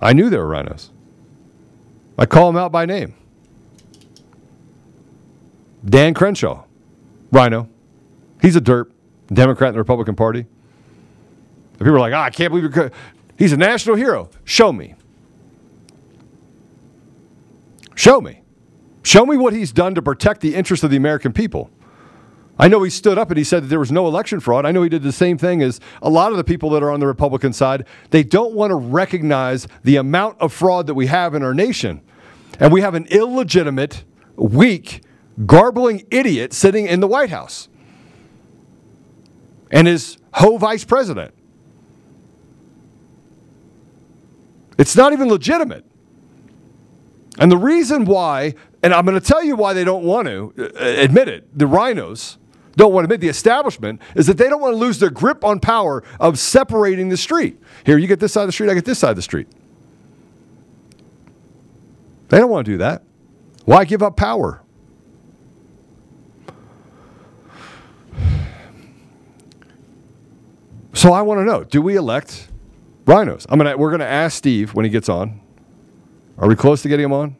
[0.00, 0.90] I knew they were RINOs.
[2.18, 3.14] I call them out by name.
[5.84, 6.64] Dan Crenshaw,
[7.30, 7.68] RINO.
[8.42, 8.90] He's a derp,
[9.28, 10.40] Democrat in the Republican Party.
[10.40, 12.90] And people are like, oh, I can't believe you're.
[12.90, 12.96] co-"
[13.38, 14.30] He's a national hero.
[14.44, 14.94] Show me.
[17.96, 18.42] Show me.
[19.02, 21.70] Show me what he's done to protect the interests of the American people.
[22.58, 24.64] I know he stood up and he said that there was no election fraud.
[24.64, 26.90] I know he did the same thing as a lot of the people that are
[26.90, 27.86] on the Republican side.
[28.10, 32.02] They don't want to recognize the amount of fraud that we have in our nation.
[32.60, 34.04] And we have an illegitimate,
[34.36, 35.02] weak,
[35.44, 37.68] garbling idiot sitting in the White House
[39.70, 41.34] and his ho vice president.
[44.78, 45.85] It's not even legitimate.
[47.38, 50.54] And the reason why, and I'm going to tell you why they don't want to
[50.58, 52.38] uh, admit it, the RINOs
[52.76, 55.44] don't want to admit the establishment, is that they don't want to lose their grip
[55.44, 57.58] on power of separating the street.
[57.84, 59.48] Here, you get this side of the street, I get this side of the street.
[62.28, 63.02] They don't want to do that.
[63.64, 64.62] Why give up power?
[70.92, 72.48] So I want to know: Do we elect
[73.04, 73.46] RINOs?
[73.48, 73.76] I'm gonna.
[73.76, 75.40] We're gonna ask Steve when he gets on.
[76.38, 77.36] Are we close to getting him on?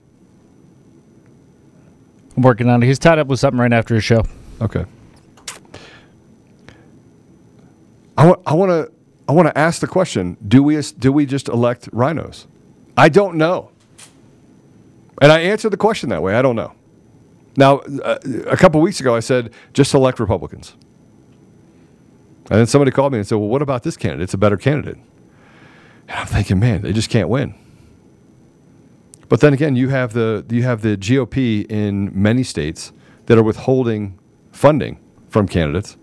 [2.37, 2.87] I'm working on it.
[2.87, 4.24] He's tied up with something right after his show.
[4.61, 4.85] Okay.
[8.16, 8.40] I want.
[8.46, 8.92] I want to.
[9.28, 12.46] I want to ask the question: Do we do we just elect RINOs?
[12.96, 13.70] I don't know.
[15.20, 16.35] And I answered the question that way.
[16.35, 16.74] I don't know.
[17.56, 20.74] Now, uh, a couple weeks ago, I said just elect Republicans.
[22.50, 24.24] And then somebody called me and said, "Well, what about this candidate?
[24.24, 24.98] It's a better candidate."
[26.09, 27.54] And I'm thinking, man, they just can't win.
[29.29, 32.93] But then again, you have the you have the GOP in many states
[33.27, 34.19] that are withholding
[34.53, 35.97] funding from candidates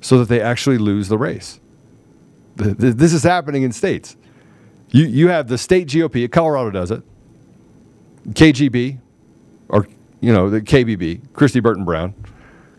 [0.00, 1.60] so that they actually lose the race.
[2.58, 4.16] Th- th- This is happening in states.
[4.90, 6.30] You you have the state GOP.
[6.30, 7.02] Colorado does it.
[8.30, 8.98] KGB,
[9.68, 9.86] or
[10.20, 12.14] you know the KBB, Kristi Burton Brown,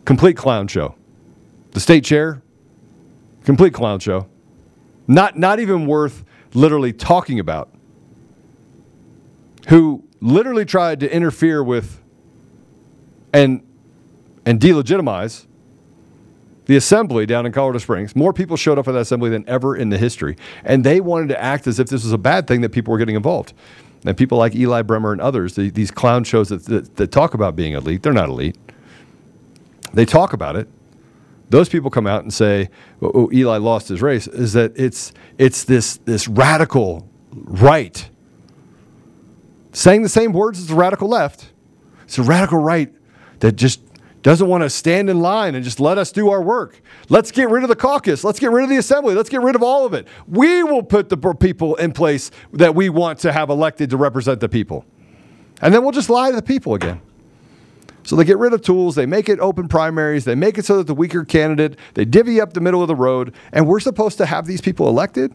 [0.06, 0.96] complete clown show.
[1.72, 2.41] The state chair,
[3.44, 4.28] complete clown show.
[5.08, 7.70] Not not even worth literally talking about.
[9.69, 12.01] Who literally tried to interfere with
[13.34, 13.63] and
[14.45, 15.47] and delegitimize
[16.65, 18.15] the assembly down in Colorado Springs.
[18.15, 21.30] More people showed up at that assembly than ever in the history, and they wanted
[21.30, 23.54] to act as if this was a bad thing that people were getting involved.
[24.06, 27.34] And people like Eli Bremer and others, the, these clown shows that, that, that talk
[27.34, 28.56] about being elite, they're not elite.
[29.93, 30.67] They talk about it.
[31.49, 32.69] Those people come out and say,
[33.01, 38.10] "Oh, oh, Eli lost his race." Is that it's it's this this radical right
[39.75, 41.51] saying the same words as the radical left.
[42.05, 42.93] It's a radical right
[43.39, 43.81] that just
[44.21, 46.81] doesn't want to stand in line and just let us do our work.
[47.09, 48.23] Let's get rid of the caucus.
[48.23, 49.13] Let's get rid of the assembly.
[49.13, 50.07] Let's get rid of all of it.
[50.27, 54.39] We will put the people in place that we want to have elected to represent
[54.39, 54.85] the people.
[55.61, 57.01] And then we'll just lie to the people again.
[58.03, 60.77] So they get rid of tools, they make it open primaries, they make it so
[60.77, 64.17] that the weaker candidate, they divvy up the middle of the road, and we're supposed
[64.19, 65.33] to have these people elected?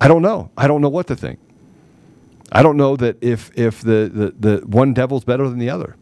[0.00, 0.50] I don't know.
[0.56, 1.38] I don't know what to think.
[2.52, 5.96] I don't know that if if the, the, the one devil's better than the other.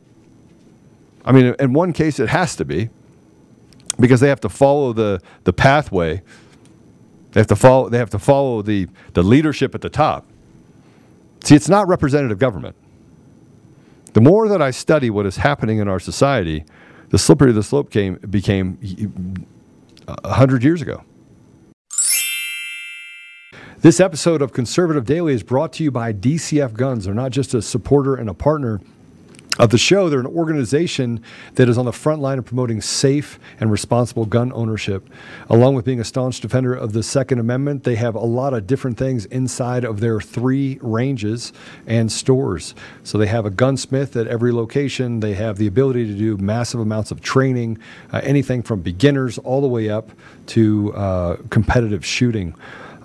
[1.24, 2.90] I mean, in one case, it has to be
[4.00, 6.22] because they have to follow the, the pathway.
[7.32, 7.88] They have to follow.
[7.88, 10.26] They have to follow the, the leadership at the top.
[11.44, 12.74] See, it's not representative government.
[14.12, 16.64] The more that I study what is happening in our society,
[17.10, 18.78] the slippery the slope came became
[20.24, 21.04] hundred years ago.
[23.82, 27.06] This episode of Conservative Daily is brought to you by DCF Guns.
[27.06, 28.78] They're not just a supporter and a partner
[29.58, 31.22] of the show, they're an organization
[31.54, 35.08] that is on the front line of promoting safe and responsible gun ownership.
[35.48, 38.66] Along with being a staunch defender of the Second Amendment, they have a lot of
[38.66, 41.52] different things inside of their three ranges
[41.86, 42.74] and stores.
[43.02, 46.80] So they have a gunsmith at every location, they have the ability to do massive
[46.80, 47.78] amounts of training,
[48.12, 50.10] uh, anything from beginners all the way up
[50.48, 52.54] to uh, competitive shooting.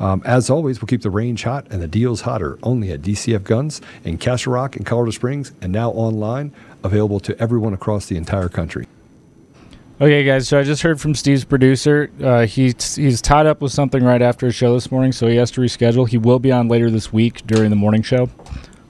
[0.00, 3.44] Um, as always, we'll keep the range hot and the deals hotter only at DCF
[3.44, 8.16] Guns in Castle Rock and Colorado Springs and now online, available to everyone across the
[8.16, 8.88] entire country.
[10.00, 10.48] Okay, guys.
[10.48, 12.10] So I just heard from Steve's producer.
[12.22, 15.36] Uh, he's he's tied up with something right after his show this morning, so he
[15.36, 16.08] has to reschedule.
[16.08, 18.30] He will be on later this week during the morning show.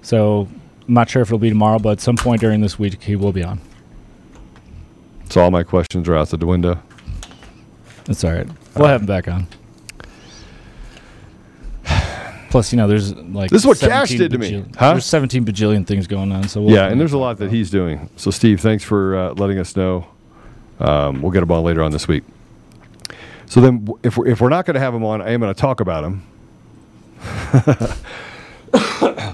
[0.02, 0.48] So
[0.86, 3.16] I'm not sure if it'll be tomorrow, but at some point during this week he
[3.16, 3.60] will be on.
[5.30, 6.80] So all my questions are out the window.
[8.04, 8.46] That's all right.
[8.76, 9.48] We'll have him back on.
[12.50, 14.64] Plus, you know, there's like This is what Kash did to me.
[14.76, 14.92] Huh?
[14.92, 16.48] There's 17 bajillion things going on.
[16.48, 18.10] So we'll Yeah, and there's a lot that he's doing.
[18.16, 20.06] So, Steve, thanks for uh, letting us know.
[20.80, 22.24] Um, we'll get him on later on this week.
[23.46, 25.54] So then, if we're, if we're not going to have him on, I am going
[25.54, 26.26] to talk about him.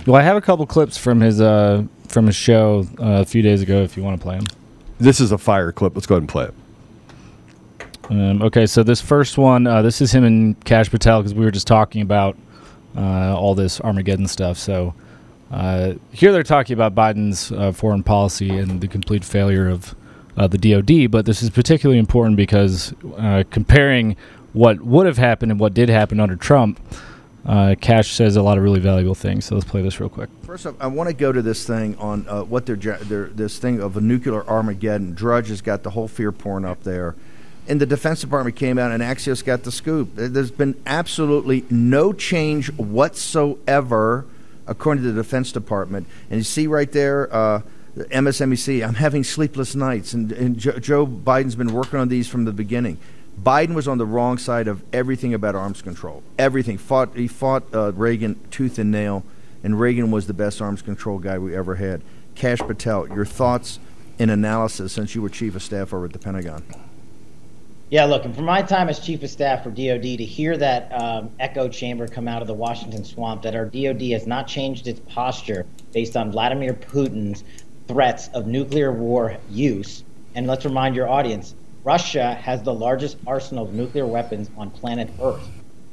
[0.06, 3.42] Well, I have a couple clips from his uh from his show uh, a few
[3.42, 3.82] days ago.
[3.82, 4.46] If you want to play them.
[4.98, 5.94] This is a fire clip.
[5.96, 6.54] Let's go ahead and play it.
[8.08, 11.44] Um, okay, so this first one, uh, this is him and Kash Patel because we
[11.44, 12.36] were just talking about
[12.96, 14.58] all this Armageddon stuff.
[14.58, 14.94] So
[15.50, 19.94] uh, here they're talking about Biden's uh, foreign policy and the complete failure of
[20.36, 21.10] uh, the DoD.
[21.10, 24.16] But this is particularly important because uh, comparing
[24.52, 26.80] what would have happened and what did happen under Trump,
[27.44, 29.44] uh, Kash says a lot of really valuable things.
[29.44, 30.28] So let's play this real quick.
[30.42, 33.58] First off, I want to go to this thing on uh, what they're, they're this
[33.58, 35.14] thing of a nuclear Armageddon.
[35.14, 37.14] Drudge has got the whole fear porn up there,
[37.68, 40.14] and the Defense Department came out and Axios got the scoop.
[40.16, 44.24] There- There's been absolutely no change whatsoever,
[44.66, 46.06] according to the Defense Department.
[46.30, 47.32] And you see right there.
[47.34, 47.62] Uh,
[48.10, 52.44] MSNBC, I'm having sleepless nights, and, and jo- Joe Biden's been working on these from
[52.44, 52.98] the beginning.
[53.42, 56.22] Biden was on the wrong side of everything about arms control.
[56.38, 56.76] Everything.
[56.76, 59.24] Fought, he fought uh, Reagan tooth and nail,
[59.64, 62.02] and Reagan was the best arms control guy we ever had.
[62.34, 63.78] Kash Patel, your thoughts
[64.18, 66.62] and analysis since you were chief of staff over at the Pentagon.
[67.88, 70.90] Yeah, look, and from my time as chief of staff for DoD, to hear that
[70.92, 74.88] um, echo chamber come out of the Washington swamp, that our DoD has not changed
[74.88, 77.44] its posture based on Vladimir Putin's
[77.86, 80.02] threats of nuclear war use.
[80.34, 85.08] And let's remind your audience Russia has the largest arsenal of nuclear weapons on planet
[85.22, 85.48] Earth,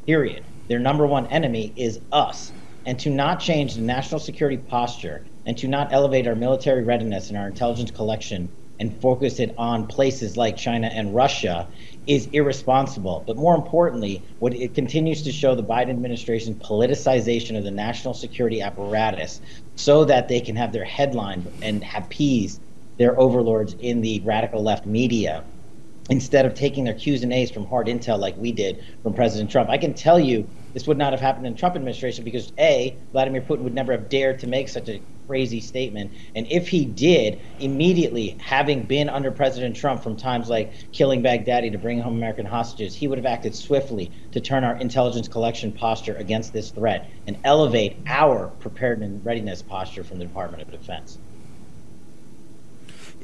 [0.08, 0.44] period.
[0.68, 2.52] Their number one enemy is us.
[2.88, 7.30] And to not change the national security posture and to not elevate our military readiness
[7.30, 8.50] and our intelligence collection
[8.84, 11.66] and focus it on places like China and Russia
[12.06, 13.24] is irresponsible.
[13.26, 18.14] But more importantly, what it continues to show the Biden administration's politicization of the national
[18.14, 19.40] security apparatus
[19.78, 22.60] so that they can have their headline and appease
[22.98, 25.46] their overlords in the radical left media
[26.10, 29.50] instead of taking their Q's and A's from hard intel like we did from President
[29.50, 29.70] Trump.
[29.70, 32.98] I can tell you this would not have happened in the Trump administration because A,
[33.12, 36.12] Vladimir Putin would never have dared to make such a crazy statement.
[36.36, 41.72] And if he did, immediately having been under President Trump from times like killing Baghdadi
[41.72, 45.72] to bring home American hostages, he would have acted swiftly to turn our intelligence collection
[45.72, 50.72] posture against this threat and elevate our preparedness and readiness posture from the Department of
[50.72, 51.20] Defense.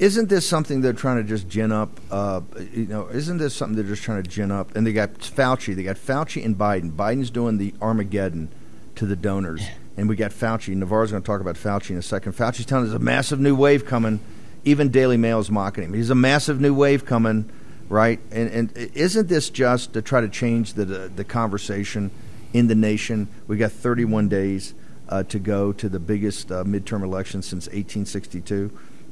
[0.00, 2.00] Isn't this something they're trying to just gin up?
[2.10, 2.40] Uh,
[2.72, 4.74] you know, isn't this something they're just trying to gin up?
[4.74, 6.90] And they got Fauci, they got Fauci and Biden.
[6.90, 8.48] Biden's doing the Armageddon
[8.94, 9.62] to the donors,
[9.98, 10.74] and we got Fauci.
[10.74, 12.32] Navarro's going to talk about Fauci in a second.
[12.32, 14.20] Fauci's telling us there's a massive new wave coming.
[14.64, 15.92] Even Daily Mail's mocking him.
[15.92, 17.50] He's a massive new wave coming,
[17.90, 18.20] right?
[18.30, 22.10] And and isn't this just to try to change the the, the conversation
[22.54, 23.28] in the nation?
[23.46, 24.72] We got 31 days
[25.10, 28.70] uh, to go to the biggest uh, midterm election since 1862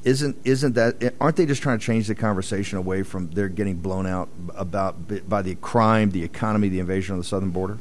[0.09, 3.77] isn't isn't that aren't they just trying to change the conversation away from they're getting
[3.77, 7.77] blown out about by the crime, the economy, the invasion of the southern border?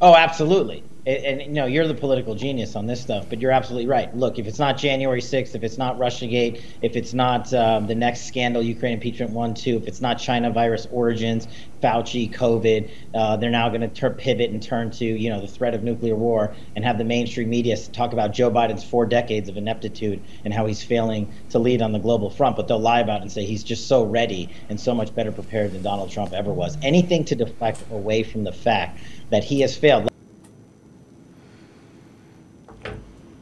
[0.00, 0.82] Oh, absolutely.
[1.06, 4.14] And, and you know you're the political genius on this stuff, but you're absolutely right.
[4.14, 7.94] Look, if it's not January 6th, if it's not RussiaGate, if it's not um, the
[7.94, 11.46] next scandal, Ukraine impeachment one, two, if it's not China virus origins,
[11.82, 15.74] Fauci, COVID, uh, they're now going to pivot and turn to you know the threat
[15.74, 19.56] of nuclear war and have the mainstream media talk about Joe Biden's four decades of
[19.56, 23.18] ineptitude and how he's failing to lead on the global front, but they'll lie about
[23.18, 26.32] it and say he's just so ready and so much better prepared than Donald Trump
[26.32, 26.76] ever was.
[26.82, 28.98] Anything to deflect away from the fact
[29.30, 30.10] that he has failed.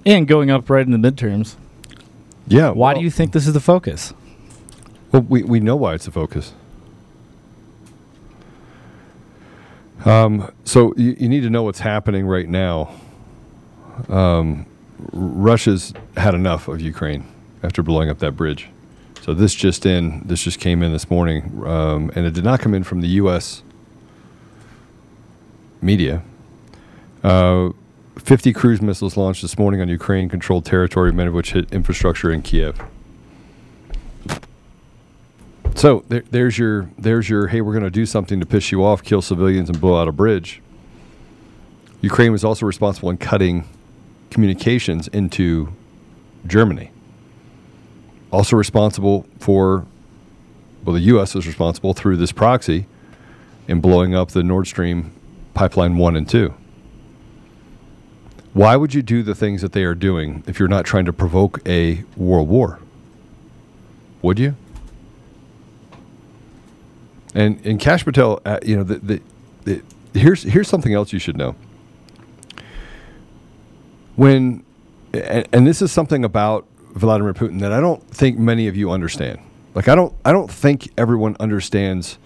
[0.07, 1.57] And going up right in the midterms.
[2.47, 2.71] Yeah.
[2.71, 4.13] Why well- do you think this is the focus?
[5.13, 6.53] Well, we, we know why it's a focus.
[10.05, 12.93] Um, so you, you need to know what's happening right now.
[14.09, 14.67] Um,
[15.13, 17.25] Russia's had enough of Ukraine
[17.63, 18.69] after blowing up that bridge.
[19.23, 22.61] So this just in, this just came in this morning, um, and it did not
[22.61, 23.63] come in from the U.S.
[25.81, 26.23] media.
[27.23, 27.71] Uh,
[28.17, 32.43] 50 cruise missiles launched this morning on Ukraine-controlled territory, many of which hit infrastructure in
[32.43, 32.81] Kiev.
[35.75, 38.85] So there, there's your there's your hey we're going to do something to piss you
[38.85, 40.63] off, kill civilians, and blow out a bridge.
[42.01, 43.65] Ukraine was also responsible in cutting
[44.31, 45.73] communications into
[46.47, 46.91] Germany.
[48.31, 49.85] Also responsible for
[50.85, 51.35] well the U.S.
[51.35, 52.87] was responsible through this proxy
[53.67, 55.13] in blowing up the Nord Stream
[55.55, 56.55] pipeline one and two.
[58.55, 61.13] Why would you do the things that they are doing if you're not trying to
[61.13, 62.79] provoke a world war?
[64.23, 64.55] Would you?
[67.35, 69.21] And and Kash Patel, uh, you know, the, the,
[69.65, 69.83] the,
[70.19, 71.57] here's here's something else you should know.
[74.15, 74.65] When,
[75.13, 78.93] and, and this is something about Vladimir Putin that I don't think many of you
[78.93, 79.41] understand.
[79.75, 82.19] Like I don't I don't think everyone understands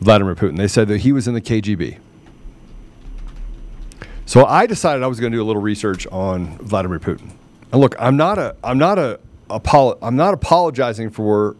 [0.00, 0.56] Vladimir Putin.
[0.56, 1.98] They said that he was in the KGB.
[4.30, 7.32] So I decided I was going to do a little research on Vladimir Putin.
[7.72, 9.18] And look, I'm not a I'm not a
[9.48, 11.56] apolo- I'm not apologizing for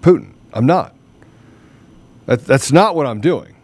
[0.00, 0.32] Putin.
[0.54, 0.94] I'm not.
[2.24, 3.56] That, that's not what I'm doing.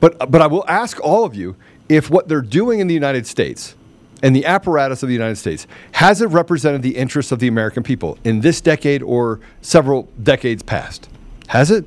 [0.00, 1.56] But but I will ask all of you
[1.88, 3.74] if what they're doing in the United States
[4.22, 7.82] and the apparatus of the United States has it represented the interests of the American
[7.82, 11.08] people in this decade or several decades past?
[11.46, 11.86] Has it?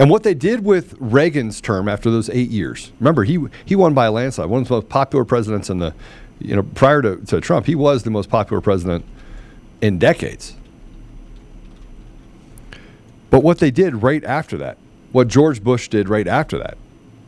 [0.00, 3.92] And what they did with Reagan's term after those eight years, remember he he won
[3.92, 5.92] by a landslide, one of the most popular presidents in the,
[6.38, 9.04] you know, prior to, to Trump, he was the most popular president
[9.82, 10.56] in decades.
[13.28, 14.78] But what they did right after that,
[15.12, 16.78] what George Bush did right after that,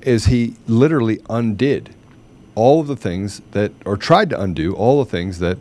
[0.01, 1.95] is he literally undid
[2.55, 5.59] all of the things that, or tried to undo all the things that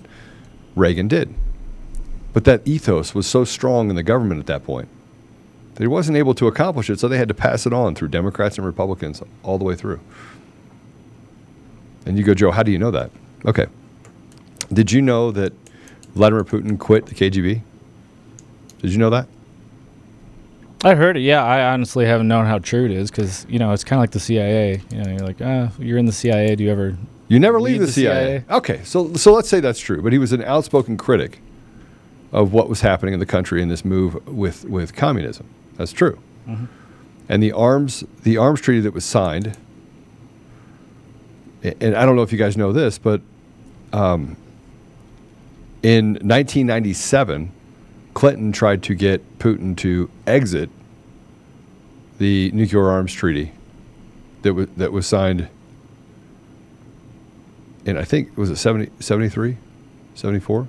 [0.78, 1.34] Reagan did.
[2.32, 4.88] But that ethos was so strong in the government at that point
[5.82, 8.58] he wasn't able to accomplish it, so they had to pass it on through Democrats
[8.58, 10.00] and Republicans all the way through.
[12.06, 13.12] And you go, Joe, how do you know that?
[13.46, 13.68] Okay.
[14.74, 15.54] Did you know that
[16.16, 17.62] Vladimir Putin quit the KGB?
[18.82, 19.28] Did you know that?
[20.84, 21.22] I heard it.
[21.22, 24.02] Yeah, I honestly haven't known how true it is because you know it's kind of
[24.02, 24.82] like the CIA.
[24.90, 26.56] You know, you're like, ah, you're in the CIA.
[26.56, 26.98] Do you ever?
[27.28, 28.44] You never leave leave the, CIA.
[28.50, 30.02] Okay, so so let's say that's true.
[30.02, 31.40] But he was an outspoken critic
[32.32, 35.48] of what was happening in the country in this move with with communism.
[35.78, 36.20] That's true.
[36.48, 36.68] Mhm.
[37.30, 39.58] And the arms the arms treaty that was signed.
[41.64, 43.22] And I don't know if you guys know this, but
[43.94, 44.36] um,
[45.84, 47.52] in 1997,
[48.16, 50.70] Clinton tried to get Putin to exit
[52.18, 53.52] the nuclear arms treaty
[54.42, 55.48] that was that was signed
[57.86, 59.58] and I think was it 70, 73,
[60.16, 60.68] 74?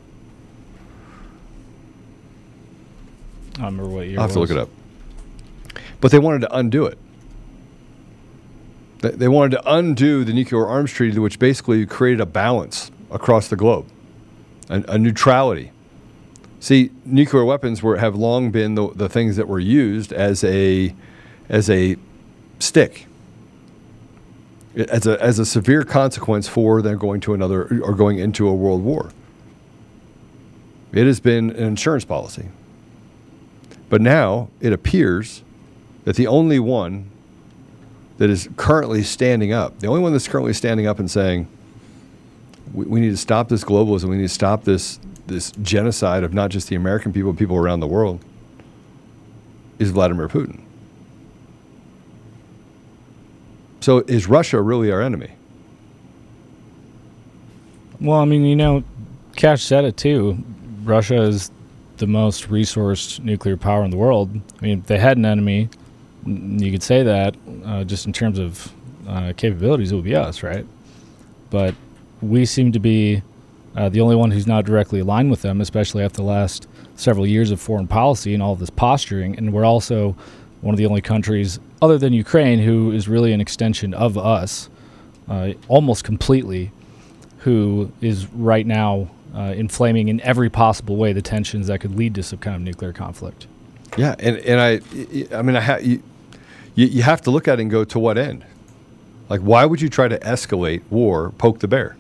[3.55, 4.19] I don't remember what year.
[4.19, 4.69] I'll have to look it up.
[6.03, 6.99] But they wanted to undo it.
[9.03, 13.57] They, wanted to undo the nuclear arms treaty, which basically created a balance across the
[13.57, 13.87] globe,
[14.69, 15.71] a, a neutrality.
[16.59, 20.95] See, nuclear weapons were have long been the, the things that were used as a
[21.49, 21.97] as a
[22.59, 23.07] stick,
[24.77, 28.55] as a as a severe consequence for them going to another or going into a
[28.55, 29.13] world war.
[30.93, 32.49] It has been an insurance policy.
[33.89, 35.43] But now it appears
[36.05, 37.11] that the only one
[38.19, 41.49] that is currently standing up, the only one that's currently standing up and saying,
[42.73, 46.35] we, we need to stop this globalism, we need to stop this, this genocide of
[46.35, 48.25] not just the American people, people around the world,
[49.79, 50.61] is Vladimir Putin.
[53.81, 55.33] So is Russia really our enemy?
[58.01, 58.85] Well, I mean, you know,
[59.35, 60.39] Kash said it too.
[60.85, 61.51] Russia is
[61.97, 64.31] the most resourced nuclear power in the world.
[64.35, 65.69] I mean, if they had an enemy,
[66.27, 68.73] you could say that uh, just in terms of
[69.09, 70.67] uh, capabilities, it would be us, right?
[71.51, 71.75] But
[72.21, 73.23] we seem to be
[73.77, 77.27] uh, the only one who's not directly aligned with them, especially after the last several
[77.27, 79.37] years of foreign policy and all this posturing.
[79.37, 80.17] And we're also
[80.61, 84.69] one of the only countries, other than Ukraine, who is really an extension of us,
[85.29, 86.71] uh, almost completely,
[87.39, 92.15] who is right now uh, inflaming in every possible way the tensions that could lead
[92.15, 93.47] to some kind of nuclear conflict.
[93.97, 95.79] Yeah, and, and I, I mean, I ha-
[96.75, 98.45] you, you have to look at it and go to what end?
[99.29, 101.97] Like, why would you try to escalate war, poke the bear?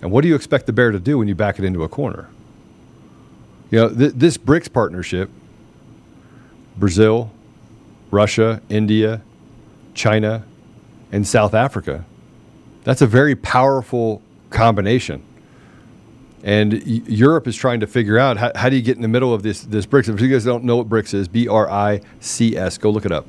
[0.00, 1.88] And what do you expect the bear to do when you back it into a
[1.88, 2.28] corner?
[3.70, 5.30] You know, th- this BRICS partnership,
[6.76, 7.30] Brazil,
[8.10, 9.22] Russia, India,
[9.94, 10.44] China,
[11.10, 12.04] and South Africa,
[12.84, 15.22] that's a very powerful combination.
[16.42, 19.08] And y- Europe is trying to figure out how, how do you get in the
[19.08, 20.14] middle of this, this BRICS.
[20.14, 23.06] If you guys don't know what BRICS is, B R I C S, go look
[23.06, 23.26] it up.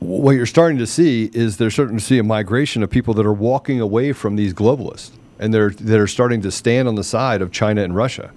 [0.00, 3.26] What you're starting to see is they're starting to see a migration of people that
[3.26, 7.04] are walking away from these globalists and they're, that are starting to stand on the
[7.04, 8.30] side of China and Russia.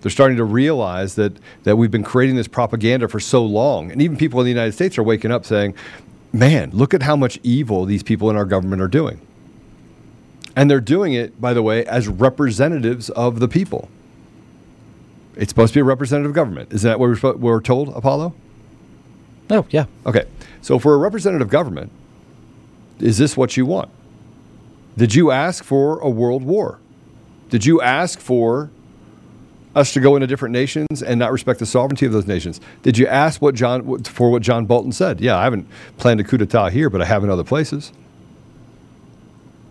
[0.00, 3.90] They're starting to realize that, that we've been creating this propaganda for so long.
[3.90, 5.74] And even people in the United States are waking up saying,
[6.32, 9.20] man, look at how much evil these people in our government are doing.
[10.56, 13.88] And they're doing it, by the way, as representatives of the people.
[15.36, 16.72] It's supposed to be a representative government.
[16.72, 18.34] Isn't that what we're, we're told, Apollo?
[19.50, 19.86] Oh, yeah.
[20.06, 20.24] Okay.
[20.62, 21.90] So for a representative government,
[23.00, 23.90] is this what you want?
[24.96, 26.78] Did you ask for a world war?
[27.50, 28.70] Did you ask for
[29.74, 32.60] us to go into different nations and not respect the sovereignty of those nations?
[32.82, 35.20] Did you ask what John for what John Bolton said?
[35.20, 35.66] Yeah, I haven't
[35.98, 37.92] planned a coup d'état here, but I have in other places.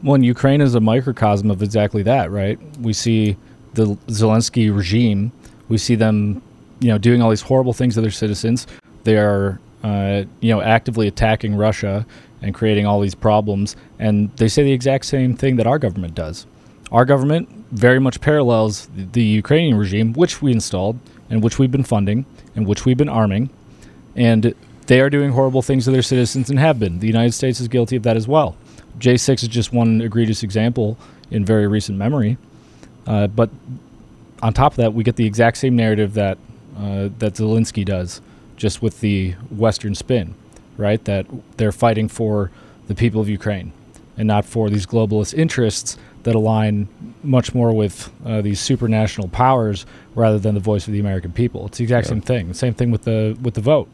[0.03, 2.59] Well, and Ukraine is a microcosm of exactly that, right?
[2.80, 3.38] We see
[3.74, 5.32] the Zelensky regime.
[5.69, 6.41] We see them,
[6.82, 8.67] you know, doing all these horrible things to their citizens.
[9.03, 12.05] They are, uh, you know, actively attacking Russia
[12.41, 13.75] and creating all these problems.
[13.99, 16.45] And they say the exact same thing that our government does.
[16.91, 20.99] Our government very much parallels the, Ukrainian regime, which we installed
[21.29, 22.25] and which we've been funding
[22.55, 23.49] and which we've been arming.
[24.15, 24.53] And
[24.85, 26.99] they are doing horrible things to their citizens and have been.
[26.99, 28.55] The United States is guilty of that as well.
[28.99, 30.97] J6 is just one egregious example
[31.31, 32.37] in very recent memory.
[33.07, 33.49] Uh, but
[34.41, 36.37] on top of that, we get the exact same narrative that
[36.77, 38.21] uh, that Zelensky does,
[38.64, 40.34] just with the Western spin,
[40.78, 41.03] right?
[41.03, 41.26] That
[41.57, 42.49] they're fighting for
[42.88, 43.74] the people of Ukraine
[44.18, 46.88] and not for these globalist interests that align
[47.24, 49.86] much more with uh, these supranational powers
[50.16, 51.66] rather than the voice of the American people.
[51.66, 52.53] It's the exact same thing.
[52.53, 53.89] Same thing with the with the vote.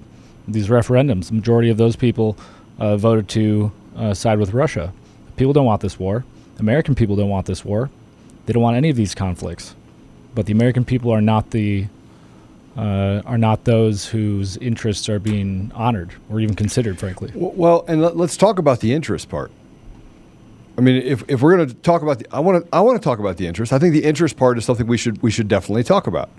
[0.48, 2.38] These referendums, the majority of those people
[2.78, 4.94] uh, voted to uh, side with Russia.
[5.36, 6.26] People don't want this war.
[6.60, 7.90] American people don't want this war.
[8.46, 9.74] They don't want any of these conflicts.
[10.36, 11.88] But the American people are not the
[12.78, 17.32] uh, are not those whose interests are being honored or even considered, frankly.
[17.34, 19.52] Well, and let, let's talk about the interest part.
[20.78, 23.02] I mean, if, if we're going to talk about the, I want to I want
[23.02, 23.74] to talk about the interest.
[23.74, 26.30] I think the interest part is something we should we should definitely talk about.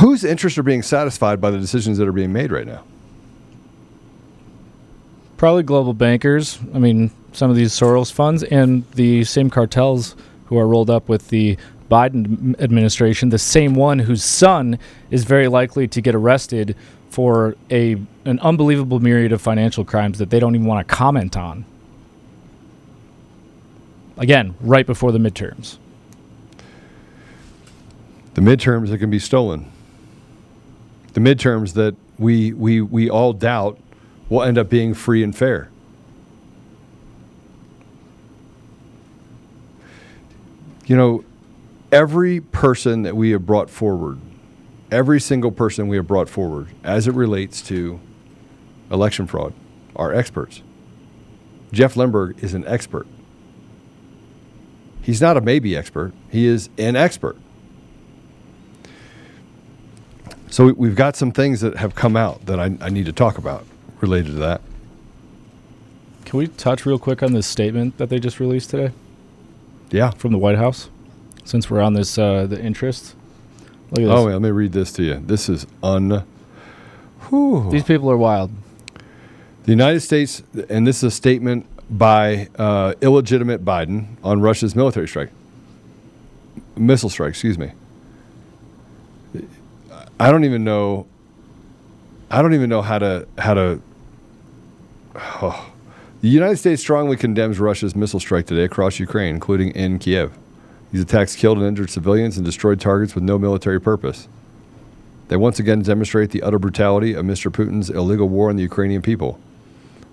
[0.00, 2.84] Whose interests are being satisfied by the decisions that are being made right now?
[5.38, 6.58] Probably global bankers.
[6.74, 11.08] I mean, some of these Soros funds and the same cartels who are rolled up
[11.08, 11.56] with the
[11.90, 14.78] Biden administration, the same one whose son
[15.10, 16.76] is very likely to get arrested
[17.10, 21.36] for a an unbelievable myriad of financial crimes that they don't even want to comment
[21.36, 21.64] on.
[24.18, 25.78] Again, right before the midterms.
[28.34, 29.70] The midterms that can be stolen.
[31.12, 33.78] The midterms that we we we all doubt
[34.28, 35.70] will end up being free and fair.
[40.86, 41.24] You know,
[41.92, 44.18] every person that we have brought forward,
[44.90, 48.00] every single person we have brought forward as it relates to
[48.90, 49.52] election fraud
[49.94, 50.62] are experts.
[51.72, 53.06] Jeff Lenberg is an expert.
[55.02, 57.36] He's not a maybe expert, he is an expert.
[60.48, 63.12] So we- we've got some things that have come out that I, I need to
[63.12, 63.64] talk about
[64.00, 64.60] related to that.
[66.24, 68.92] Can we touch real quick on this statement that they just released today?
[69.90, 70.10] Yeah.
[70.10, 70.88] From the White House?
[71.46, 73.14] Since we're on this uh, the interest.
[73.90, 74.10] Look at this.
[74.10, 75.14] Oh, wait, let me read this to you.
[75.24, 76.24] This is un.
[77.28, 77.70] Whew.
[77.70, 78.50] These people are wild.
[79.62, 85.06] The United States, and this is a statement by uh, illegitimate Biden on Russia's military
[85.06, 85.30] strike,
[86.76, 87.72] missile strike, excuse me.
[90.18, 91.06] I don't even know.
[92.28, 93.80] I don't even know how to how to.
[95.16, 95.72] Oh.
[96.22, 100.32] The United States strongly condemns Russia's missile strike today across Ukraine, including in Kiev.
[100.92, 104.28] These attacks killed and injured civilians and destroyed targets with no military purpose.
[105.28, 107.50] They once again demonstrate the utter brutality of Mr.
[107.50, 109.38] Putin's illegal war on the Ukrainian people.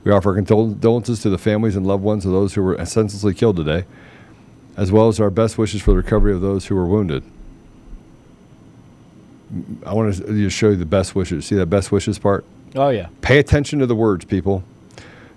[0.04, 3.56] We offer condolences to the families and loved ones of those who were senselessly killed
[3.56, 3.86] today,
[4.76, 7.24] as well as our best wishes for the recovery of those who were wounded.
[9.86, 11.46] I want to just show you the best wishes.
[11.46, 12.44] See that best wishes part?
[12.76, 13.10] Oh yeah.
[13.22, 14.64] Pay attention to the words, people.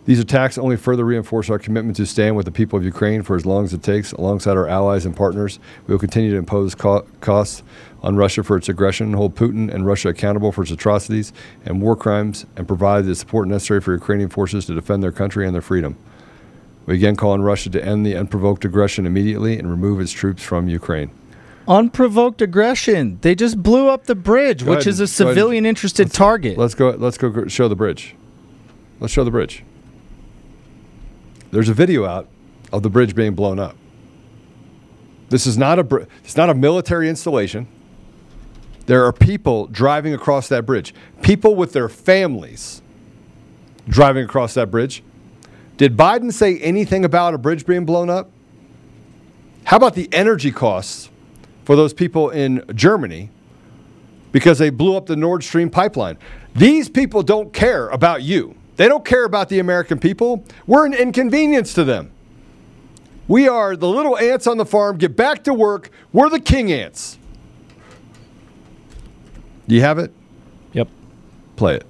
[0.07, 3.34] These attacks only further reinforce our commitment to stand with the people of Ukraine for
[3.34, 5.59] as long as it takes, alongside our allies and partners.
[5.86, 7.64] We will continue to impose co- costs
[8.04, 11.32] on Russia for its aggression, hold Putin and Russia accountable for its atrocities
[11.64, 15.44] and war crimes, and provide the support necessary for Ukrainian forces to defend their country
[15.44, 15.96] and their freedom.
[16.86, 20.40] We again call on Russia to end the unprovoked aggression immediately and remove its troops
[20.44, 21.11] from Ukraine.
[21.66, 23.18] Unprovoked aggression.
[23.22, 25.36] They just blew up the bridge, Go which ahead is a and- go ahead and-
[25.36, 26.57] civilian interested target.
[26.57, 26.90] Let's go.
[26.90, 28.14] Let's go show the bridge.
[29.00, 29.64] Let's show the bridge.
[31.51, 32.28] There's a video out
[32.72, 33.76] of the bridge being blown up.
[35.28, 35.84] This is not a.
[35.84, 37.66] br- It's not a military installation.
[38.86, 40.94] There are people driving across that bridge.
[41.22, 42.82] People with their families
[43.88, 45.03] driving across that bridge.
[45.76, 48.30] Did Biden say anything about a bridge being blown up?
[49.64, 51.11] How about the energy costs
[51.64, 53.30] for those people in Germany
[54.32, 56.18] because they blew up the Nord Stream pipeline.
[56.55, 58.55] These people don't care about you.
[58.77, 60.45] They don't care about the American people.
[60.66, 62.11] We're an inconvenience to them.
[63.29, 64.99] We are the little ants on the farm.
[64.99, 65.91] Get back to work.
[66.12, 67.18] We're the king ants.
[69.66, 70.12] Do you have it?
[70.74, 70.89] Yep.
[71.57, 71.87] Play it.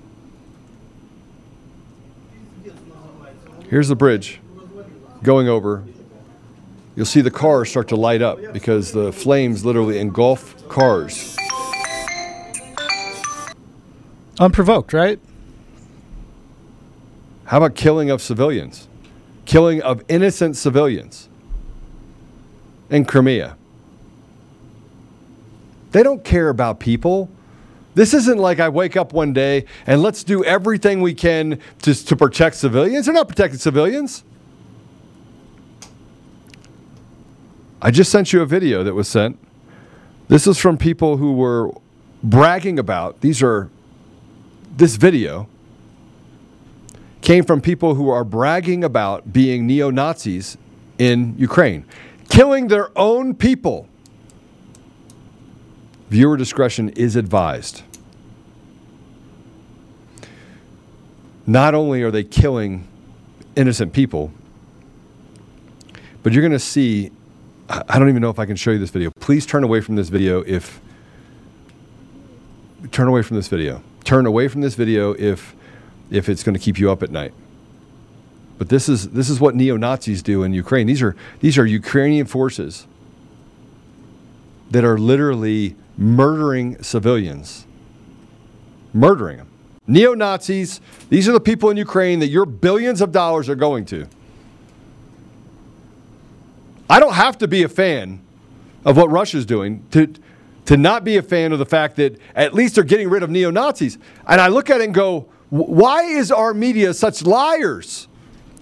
[3.69, 4.41] Here's the bridge
[5.23, 5.85] going over.
[6.95, 11.37] You'll see the cars start to light up because the flames literally engulf cars.
[14.39, 15.19] Unprovoked, right?
[17.47, 18.89] How about killing of civilians?
[19.45, 21.29] Killing of innocent civilians
[22.91, 23.57] in Crimea.
[25.93, 27.31] They don't care about people.
[27.95, 31.95] This isn't like I wake up one day and let's do everything we can to,
[31.95, 33.07] to protect civilians.
[33.07, 34.25] They're not protecting civilians.
[37.81, 39.39] I just sent you a video that was sent.
[40.29, 41.71] This is from people who were
[42.23, 43.71] bragging about, these are,
[44.77, 45.49] this video
[47.27, 50.57] came from people who are bragging about being neo Nazis
[50.97, 51.85] in Ukraine,
[52.29, 53.89] killing their own people.
[56.09, 57.83] Viewer discretion is advised.
[61.49, 62.87] Not only are they killing
[63.57, 64.31] innocent people,
[66.23, 67.11] but you're going to see.
[67.69, 69.11] I don't even know if I can show you this video.
[69.19, 70.81] Please turn away from this video if.
[72.93, 73.83] Turn away from this video.
[74.05, 75.56] Turn away from this video if,
[76.11, 77.35] if it's going to keep you up at night.
[78.59, 80.87] But this is this is what neo Nazis do in Ukraine.
[80.87, 82.87] These are these are Ukrainian forces
[84.71, 87.67] that are literally murdering civilians,
[88.93, 89.49] murdering them.
[89.87, 90.81] Neo Nazis.
[91.11, 94.09] These are the people in Ukraine that your billions of dollars are going to.
[96.89, 98.21] I don't have to be a fan
[98.85, 100.13] of what Russia's doing to
[100.67, 103.31] to not be a fan of the fact that at least they're getting rid of
[103.31, 103.99] neo Nazis.
[104.27, 108.09] And I look at it and go, "Wh- why is our media such liars?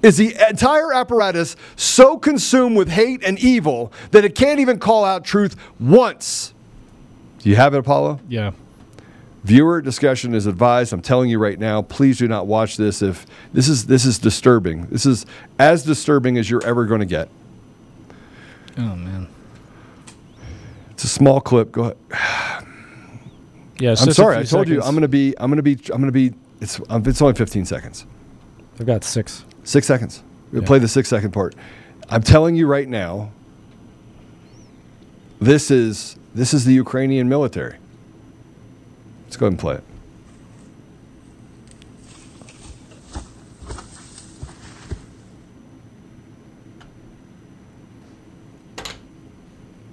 [0.03, 5.03] Is the entire apparatus so consumed with hate and evil that it can't even call
[5.03, 6.53] out truth once?
[7.39, 8.21] Do you have it, Apollo?
[8.29, 8.53] Yeah.
[9.45, 10.93] Viewer discussion is advised.
[10.93, 14.19] I'm telling you right now, please do not watch this if this is this is
[14.19, 14.87] disturbing.
[14.87, 15.27] This is
[15.59, 17.29] as disturbing as you're ever going to get.
[18.79, 19.29] Oh man.
[20.91, 21.73] It's a small clip.
[21.73, 22.67] Go ahead.
[23.79, 23.91] Yeah.
[23.91, 24.37] I'm sorry.
[24.39, 24.83] I told you.
[24.83, 26.33] I'm going to be I'm going to be I'm going to be
[26.65, 28.07] it's um, it's only 15 seconds.
[28.81, 29.45] I've got six.
[29.65, 30.23] 6 seconds.
[30.51, 30.67] We'll Yeah.
[30.67, 31.55] play the 6 second part.
[32.09, 33.31] I'm telling you right now
[35.41, 37.77] this is this is the Ukrainian military.
[39.25, 39.85] Let's go ahead and play it.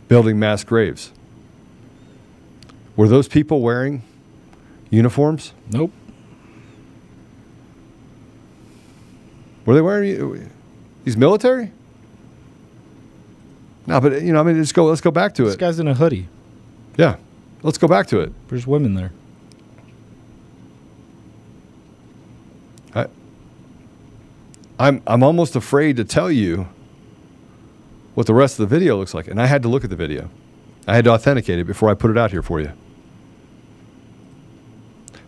[0.07, 1.11] Building mass graves.
[2.95, 4.03] Were those people wearing
[4.89, 5.53] uniforms?
[5.71, 5.91] Nope.
[9.65, 10.51] Were they wearing
[11.03, 11.71] these military?
[13.87, 14.85] No, but you know, I mean, let's go.
[14.85, 15.57] Let's go back to This it.
[15.57, 16.27] This guy's in a hoodie.
[16.97, 17.17] Yeah,
[17.63, 18.31] let's go back to it.
[18.49, 19.11] There's women there.
[22.93, 23.07] I,
[24.79, 26.67] I'm I'm almost afraid to tell you
[28.13, 29.95] what the rest of the video looks like, and I had to look at the
[29.95, 30.29] video.
[30.87, 32.71] I had to authenticate it before I put it out here for you.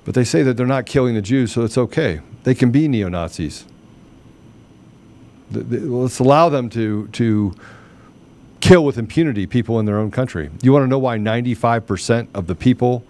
[0.05, 2.21] But they say that they're not killing the Jews, so it's okay.
[2.43, 3.65] They can be neo Nazis.
[5.51, 7.53] Let's allow them to to
[8.63, 10.49] kill with impunity people in their own country.
[10.61, 13.03] You want to know why 95% of the people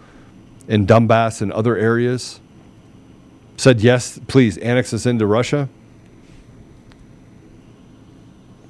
[0.67, 2.39] in Donbass and other areas
[3.55, 5.69] said, yes, please annex us into Russia,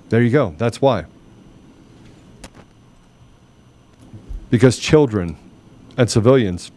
[0.09, 0.53] there you go.
[0.57, 1.05] That's why.
[4.49, 5.38] Because children
[5.97, 6.70] and civilians,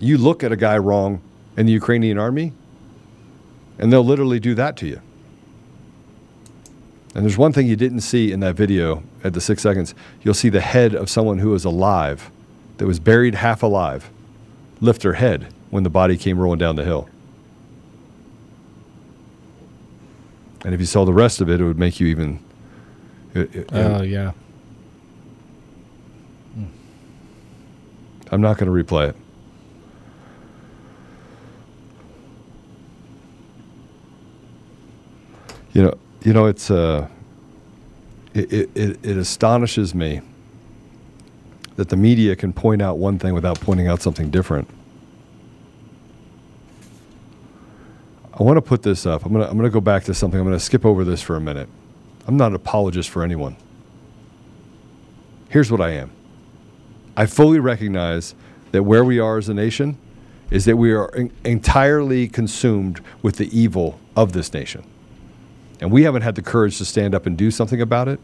[0.00, 1.22] you look at a guy wrong
[1.56, 2.52] in the Ukrainian army,
[3.78, 5.00] and they'll literally do that to you.
[7.14, 9.94] And there's one thing you didn't see in that video at the six seconds.
[10.22, 12.30] You'll see the head of someone who was alive,
[12.78, 14.10] that was buried half alive,
[14.80, 17.08] lift her head when the body came rolling down the hill.
[20.64, 22.40] And if you saw the rest of it, it would make you even.
[23.72, 24.32] Oh yeah.
[28.32, 29.16] I'm not going to replay it.
[35.72, 37.06] You know, you know, it's uh,
[38.32, 40.22] it, it, it, astonishes me
[41.76, 44.68] that the media can point out one thing without pointing out something different.
[48.32, 49.24] I want to put this up.
[49.24, 50.40] I'm gonna I'm gonna go back to something.
[50.40, 51.68] I'm gonna skip over this for a minute.
[52.26, 53.56] I'm not an apologist for anyone.
[55.50, 56.10] Here's what I am.
[57.16, 58.34] I fully recognize
[58.72, 59.98] that where we are as a nation
[60.50, 64.84] is that we are en- entirely consumed with the evil of this nation.
[65.80, 68.20] And we haven't had the courage to stand up and do something about it,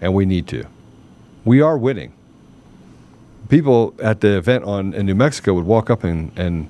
[0.00, 0.66] and we need to.
[1.44, 2.12] We are winning.
[3.48, 6.68] People at the event on in New Mexico would walk up and, and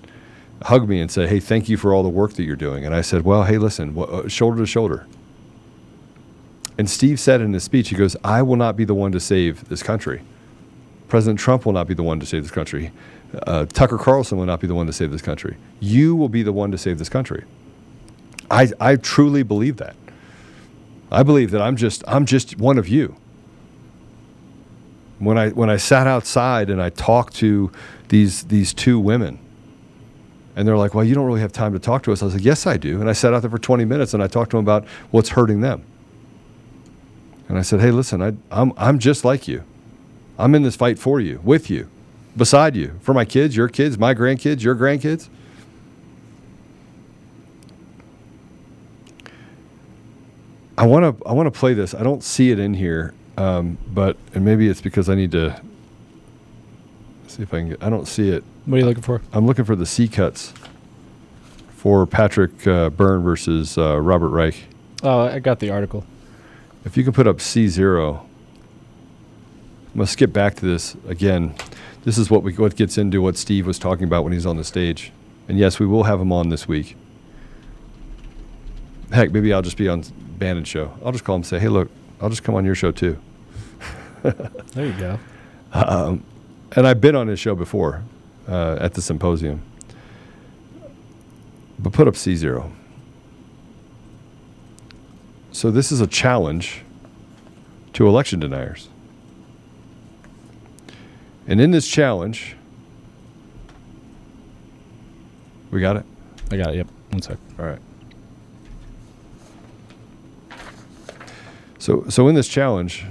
[0.62, 2.95] hug me and say, "Hey, thank you for all the work that you're doing." And
[2.95, 5.07] I said, "Well, hey, listen, wh- uh, shoulder to shoulder."
[6.79, 9.20] And Steve said in his speech, he goes, "I will not be the one to
[9.20, 10.22] save this country.
[11.09, 12.91] President Trump will not be the one to save this country.
[13.47, 15.57] Uh, Tucker Carlson will not be the one to save this country.
[15.81, 17.45] You will be the one to save this country."
[18.51, 19.97] I, I truly believe that.
[21.11, 23.17] I believe that I'm just I'm just one of you.
[25.19, 27.71] When I when I sat outside and I talked to
[28.09, 29.39] these these two women,
[30.57, 32.35] and they're like, "Well, you don't really have time to talk to us." I was
[32.35, 34.51] like, "Yes, I do." And I sat out there for 20 minutes and I talked
[34.51, 35.85] to them about what's hurting them.
[37.49, 39.63] And I said, "Hey, listen, I, I'm I'm just like you.
[40.39, 41.89] I'm in this fight for you, with you,
[42.37, 45.29] beside you, for my kids, your kids, my grandkids, your grandkids."
[50.79, 51.95] I want to I want to play this.
[51.95, 55.61] I don't see it in here, um, but and maybe it's because I need to
[57.29, 57.83] see if I can get.
[57.83, 58.45] I don't see it.
[58.66, 59.22] What are you looking for?
[59.33, 60.53] I'm looking for the C cuts
[61.68, 64.64] for Patrick uh, Byrne versus uh, Robert Reich.
[65.03, 66.05] Oh, I got the article.
[66.85, 68.27] If you can put up C zero,
[69.89, 71.55] I'm gonna skip back to this again.
[72.05, 74.57] This is what we what gets into what Steve was talking about when he's on
[74.57, 75.11] the stage,
[75.49, 76.97] and yes, we will have him on this week.
[79.13, 80.03] Heck, maybe I'll just be on
[80.39, 80.93] Bannon show.
[81.05, 81.91] I'll just call him and say, "Hey, look,
[82.21, 83.19] I'll just come on your show too."
[84.73, 85.19] There you go.
[85.73, 86.25] Um,
[86.73, 88.03] and I've been on his show before
[88.49, 89.63] uh, at the symposium.
[91.79, 92.73] But put up C zero.
[95.53, 96.83] So this is a challenge
[97.93, 98.89] to election deniers.
[101.47, 102.57] And in this challenge,
[105.71, 106.05] we got it?
[106.51, 106.77] I got it.
[106.77, 106.89] Yep.
[107.11, 107.39] One sec.
[107.59, 107.79] All right.
[111.87, 113.07] So, so in this challenge,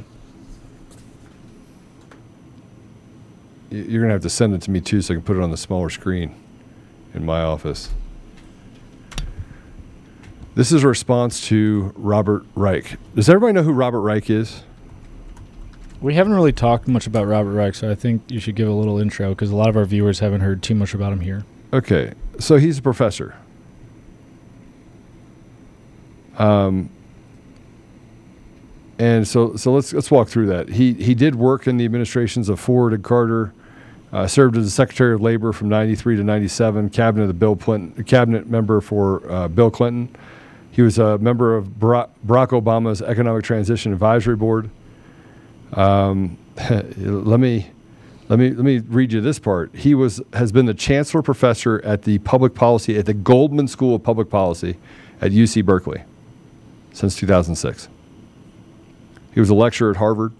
[3.69, 5.49] you're gonna have to send it to me too, so I can put it on
[5.49, 6.35] the smaller screen
[7.13, 7.89] in my office.
[10.55, 12.97] This is a response to Robert Reich.
[13.15, 14.63] Does everybody know who Robert Reich is?
[16.01, 18.73] We haven't really talked much about Robert Reich, so I think you should give a
[18.73, 21.45] little intro because a lot of our viewers haven't heard too much about him here.
[21.71, 23.37] Okay, so he's a professor.
[26.37, 26.89] Um,
[28.97, 30.69] and so so let's let's walk through that.
[30.69, 33.53] He he did work in the administrations of Ford and Carter.
[34.13, 37.55] Uh, served as the Secretary of Labor from '93 to '97, cabinet of the Bill
[37.55, 40.15] Clinton, cabinet member for uh, Bill Clinton.
[40.71, 44.69] He was a member of Barack Obama's Economic Transition Advisory Board.
[45.73, 46.37] Um,
[46.97, 47.67] let me
[48.29, 49.75] let me let me read you this part.
[49.75, 53.95] He was has been the chancellor professor at the public policy at the Goldman School
[53.95, 54.77] of Public Policy
[55.21, 56.03] at UC Berkeley
[56.93, 57.89] since 2006.
[59.35, 60.31] He was a lecturer at Harvard,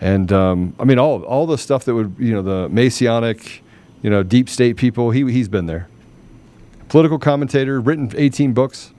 [0.00, 3.64] and um, I mean all all the stuff that would you know the Masonic,
[4.00, 5.10] you know deep state people.
[5.10, 5.88] He he's been there.
[6.88, 8.92] Political commentator, written 18 books.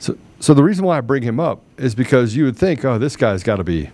[0.00, 2.98] So, so the reason why I bring him up is because you would think, oh,
[2.98, 3.90] this guy's got to be,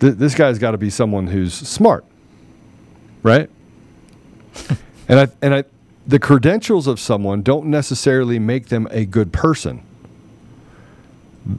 [0.00, 2.04] th- this guy's got to be someone who's smart,
[3.22, 3.48] right?
[5.08, 5.64] and I and I,
[6.06, 9.82] the credentials of someone don't necessarily make them a good person.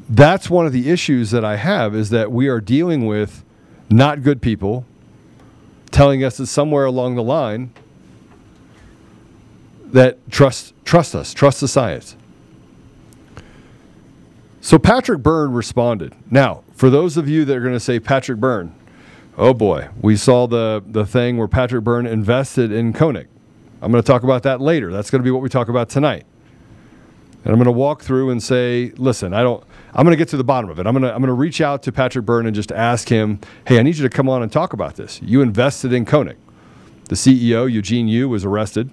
[0.10, 3.44] That's one of the issues that I have is that we are dealing with
[3.90, 4.86] not good people
[5.92, 7.72] telling us that somewhere along the line
[9.86, 12.16] that trust trust us, trust the science.
[14.60, 16.14] So Patrick Byrne responded.
[16.30, 18.76] Now, for those of you that are going to say Patrick Byrne,
[19.38, 23.28] oh boy, we saw the the thing where Patrick Byrne invested in Konnech.
[23.82, 24.92] I'm going to talk about that later.
[24.92, 26.26] That's going to be what we talk about tonight.
[27.44, 29.64] And I'm going to walk through and say, listen, I don't.
[29.94, 30.88] I'm going to get to the bottom of it.
[30.88, 33.40] I'm going to I'm going to reach out to Patrick Byrne and just ask him,
[33.68, 35.22] hey, I need you to come on and talk about this.
[35.22, 36.38] You invested in Konnech.
[37.08, 38.90] The CEO Eugene Yu was arrested.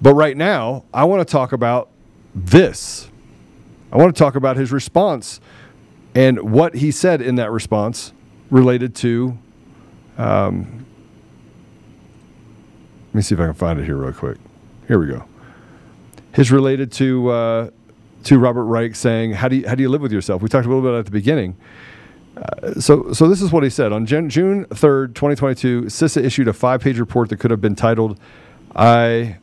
[0.00, 1.90] But right now, I want to talk about
[2.34, 3.10] this.
[3.92, 5.40] I want to talk about his response
[6.14, 8.14] and what he said in that response
[8.50, 9.36] related to.
[10.16, 10.79] Um,
[13.10, 14.38] let me see if I can find it here real quick.
[14.86, 15.24] Here we go.
[16.32, 17.70] His related to uh,
[18.24, 20.64] to Robert Reich saying, "How do you how do you live with yourself?" We talked
[20.64, 21.56] a little bit at the beginning.
[22.36, 25.82] Uh, so, so this is what he said on Jan- June third, twenty twenty two.
[25.82, 28.18] CISA issued a five page report that could have been titled,
[28.74, 29.38] "I."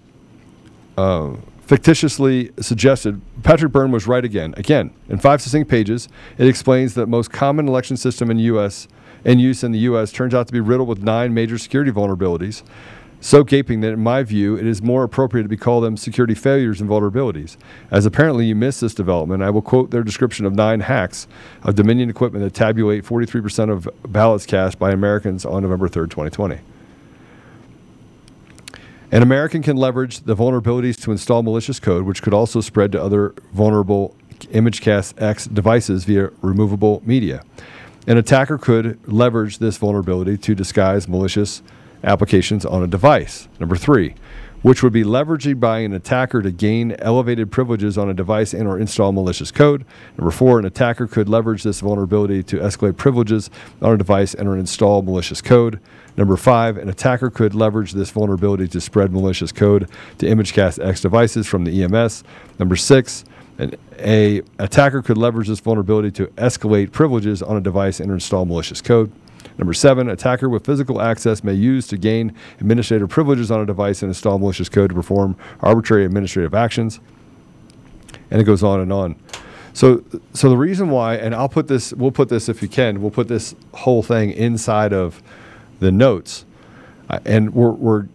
[0.97, 1.35] Uh,
[1.67, 4.53] fictitiously suggested Patrick Byrne was right again.
[4.55, 6.07] Again, in five succinct pages,
[6.37, 8.87] it explains that most common election system in U.S.
[9.25, 10.13] in use in the U.S.
[10.13, 12.63] turns out to be riddled with nine major security vulnerabilities,
[13.19, 16.35] so gaping that, in my view, it is more appropriate to be called them security
[16.35, 17.57] failures and vulnerabilities.
[17.89, 21.27] As apparently you missed this development, I will quote their description of nine hacks
[21.63, 26.59] of Dominion equipment that tabulate 43% of ballots cast by Americans on November 3rd, 2020.
[29.09, 33.01] An American can leverage the vulnerabilities to install malicious code, which could also spread to
[33.01, 34.15] other vulnerable
[34.51, 37.41] ImageCast X devices via removable media.
[38.05, 41.61] An attacker could leverage this vulnerability to disguise malicious
[42.03, 43.47] applications on a device.
[43.59, 44.15] Number three,
[44.61, 48.67] which would be leveraged by an attacker to gain elevated privileges on a device and
[48.67, 49.85] or install malicious code.
[50.17, 53.49] Number four, an attacker could leverage this vulnerability to escalate privileges
[53.81, 55.79] on a device and or install malicious code.
[56.17, 59.87] Number five, an attacker could leverage this vulnerability to spread malicious code
[60.17, 62.23] to ImageCast X devices from the EMS.
[62.57, 63.23] Number six,
[63.59, 68.45] an a attacker could leverage this vulnerability to escalate privileges on a device and install
[68.45, 69.11] malicious code.
[69.57, 74.01] Number seven, attacker with physical access may use to gain administrative privileges on a device
[74.01, 76.99] and install malicious code to perform arbitrary administrative actions.
[78.29, 79.15] And it goes on and on.
[79.73, 83.01] So, so the reason why, and I'll put this, we'll put this if you can,
[83.01, 85.21] we'll put this whole thing inside of
[85.79, 86.45] the notes.
[87.09, 88.07] Uh, and we're, we're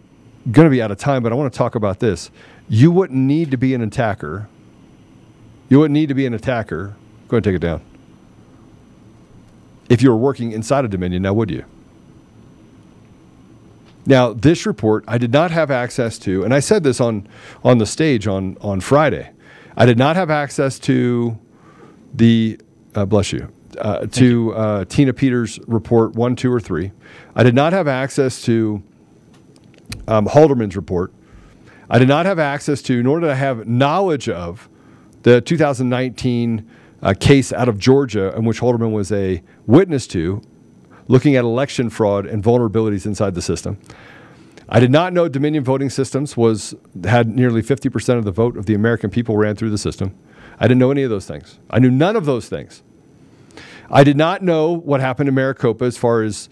[0.51, 2.31] going to be out of time, but I want to talk about this.
[2.67, 4.49] You wouldn't need to be an attacker.
[5.69, 6.95] You wouldn't need to be an attacker.
[7.27, 7.92] Go ahead and take it down
[9.93, 11.63] if you were working inside of Dominion, now would you?
[14.07, 17.27] Now, this report I did not have access to, and I said this on,
[17.63, 19.29] on the stage on, on Friday.
[19.77, 21.37] I did not have access to
[22.11, 22.59] the,
[22.95, 26.91] uh, bless you, uh, to uh, Tina Peters' report one, two, or three.
[27.35, 28.81] I did not have access to
[30.07, 31.13] um, Halderman's report.
[31.87, 34.67] I did not have access to, nor did I have knowledge of,
[35.21, 36.67] the 2019
[37.03, 40.41] uh, case out of Georgia in which Halderman was a witness to,
[41.07, 43.77] looking at election fraud and vulnerabilities inside the system.
[44.69, 46.73] I did not know Dominion Voting Systems was
[47.03, 50.17] had nearly 50% of the vote of the American people ran through the system.
[50.59, 51.59] I didn't know any of those things.
[51.69, 52.81] I knew none of those things.
[53.91, 56.47] I did not know what happened in Maricopa as far as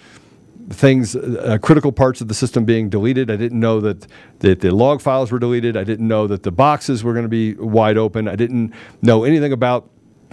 [0.69, 3.31] things, uh, critical parts of the system being deleted.
[3.31, 4.05] I didn't know that,
[4.39, 5.77] that the log files were deleted.
[5.77, 8.27] I didn't know that the boxes were going to be wide open.
[8.27, 9.89] I didn't know anything about,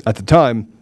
[0.06, 0.72] at the time,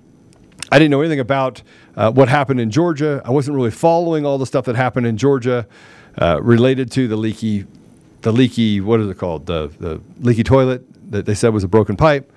[0.70, 1.62] I didn't know anything about
[1.96, 3.22] uh, what happened in Georgia.
[3.24, 5.66] I wasn't really following all the stuff that happened in Georgia
[6.18, 7.66] uh, related to the leaky,
[8.22, 9.46] the leaky, what is it called?
[9.46, 12.32] The, the leaky toilet that they said was a broken pipe.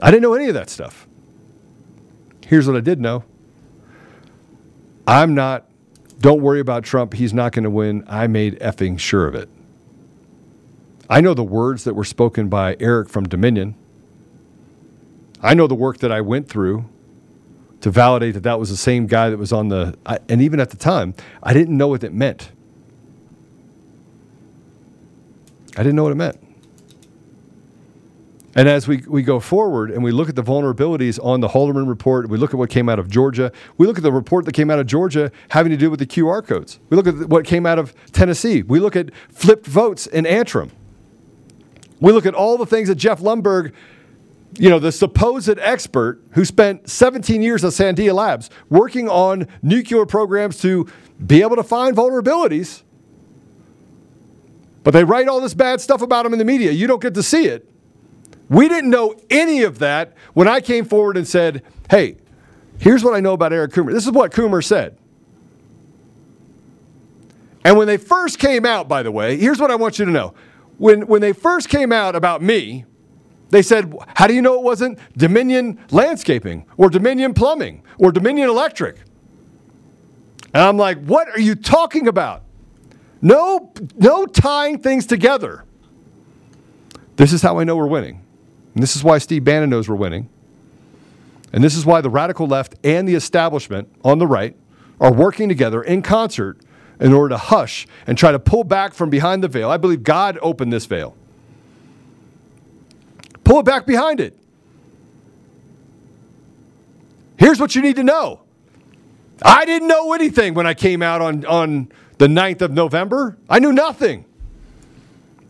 [0.00, 1.06] I didn't know any of that stuff.
[2.46, 3.24] Here's what I did know
[5.06, 5.66] I'm not,
[6.20, 7.14] don't worry about Trump.
[7.14, 8.04] He's not going to win.
[8.08, 9.48] I made effing sure of it.
[11.08, 13.74] I know the words that were spoken by Eric from Dominion.
[15.42, 16.88] I know the work that I went through
[17.80, 20.60] to validate that that was the same guy that was on the, I, and even
[20.60, 22.52] at the time, I didn't know what it meant.
[25.76, 26.38] I didn't know what it meant.
[28.54, 31.88] And as we, we go forward and we look at the vulnerabilities on the Halderman
[31.88, 34.52] report, we look at what came out of Georgia, we look at the report that
[34.52, 36.78] came out of Georgia having to do with the QR codes.
[36.90, 38.62] We look at what came out of Tennessee.
[38.62, 40.70] We look at flipped votes in Antrim.
[41.98, 43.72] We look at all the things that Jeff Lenberg
[44.58, 50.04] you know, the supposed expert who spent 17 years at Sandia Labs working on nuclear
[50.04, 50.86] programs to
[51.24, 52.82] be able to find vulnerabilities.
[54.84, 56.72] But they write all this bad stuff about him in the media.
[56.72, 57.68] You don't get to see it.
[58.48, 62.16] We didn't know any of that when I came forward and said, hey,
[62.78, 63.92] here's what I know about Eric Coomer.
[63.92, 64.98] This is what Coomer said.
[67.64, 70.10] And when they first came out, by the way, here's what I want you to
[70.10, 70.34] know.
[70.78, 72.84] When, when they first came out about me,
[73.52, 78.48] they said, How do you know it wasn't Dominion Landscaping or Dominion Plumbing or Dominion
[78.48, 78.96] Electric?
[80.54, 82.44] And I'm like, What are you talking about?
[83.20, 85.64] No, no tying things together.
[87.16, 88.24] This is how I know we're winning.
[88.72, 90.30] And this is why Steve Bannon knows we're winning.
[91.52, 94.56] And this is why the radical left and the establishment on the right
[94.98, 96.58] are working together in concert
[96.98, 99.70] in order to hush and try to pull back from behind the veil.
[99.70, 101.14] I believe God opened this veil.
[103.44, 104.38] Pull it back behind it.
[107.36, 108.42] Here's what you need to know.
[109.44, 113.36] I didn't know anything when I came out on, on the 9th of November.
[113.48, 114.24] I knew nothing.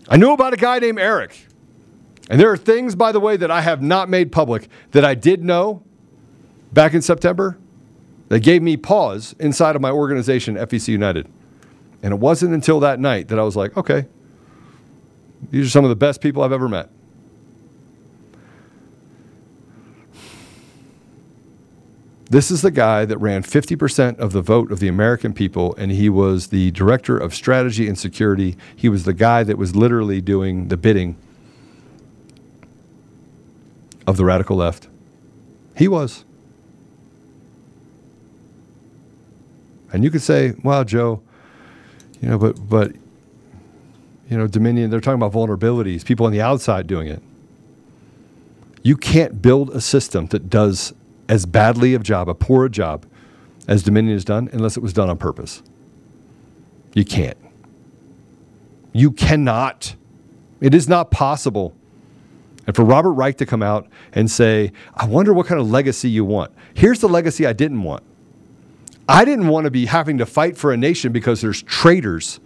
[0.09, 1.47] I knew about a guy named Eric.
[2.31, 5.15] And there are things, by the way, that I have not made public that I
[5.15, 5.83] did know
[6.73, 7.59] back in September
[8.29, 11.29] that gave me pause inside of my organization, FEC United.
[12.03, 14.07] And it wasn't until that night that I was like, okay,
[15.51, 16.89] these are some of the best people I've ever met.
[22.33, 25.93] This is the guy that ran 50% of the vote of the American people, and
[25.93, 28.57] he was the director of strategy and security.
[28.75, 31.17] He was the guy that was literally doing the bidding
[34.07, 34.89] of the radical left.
[35.77, 36.25] He was.
[39.93, 41.21] And you could say, well, Joe,
[42.23, 42.93] you know, but, but,
[44.31, 47.23] you know, Dominion, they're talking about vulnerabilities, people on the outside doing it.
[48.83, 50.95] You can't build a system that does
[51.33, 53.07] as badly a job, a poor a job,
[53.67, 55.63] as Dominion has done, unless it was done on purpose.
[56.93, 57.39] You can't.
[58.93, 59.97] You cannot.
[60.61, 61.75] It is not possible.
[62.67, 66.11] And for Robert Reich to come out and say, I wonder what kind of legacy
[66.11, 66.53] you want.
[66.75, 68.03] Here's the legacy I didn't want.
[69.09, 72.41] I didn't want to be having to fight for a nation because there's traitors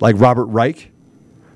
[0.00, 0.90] like Robert Reich.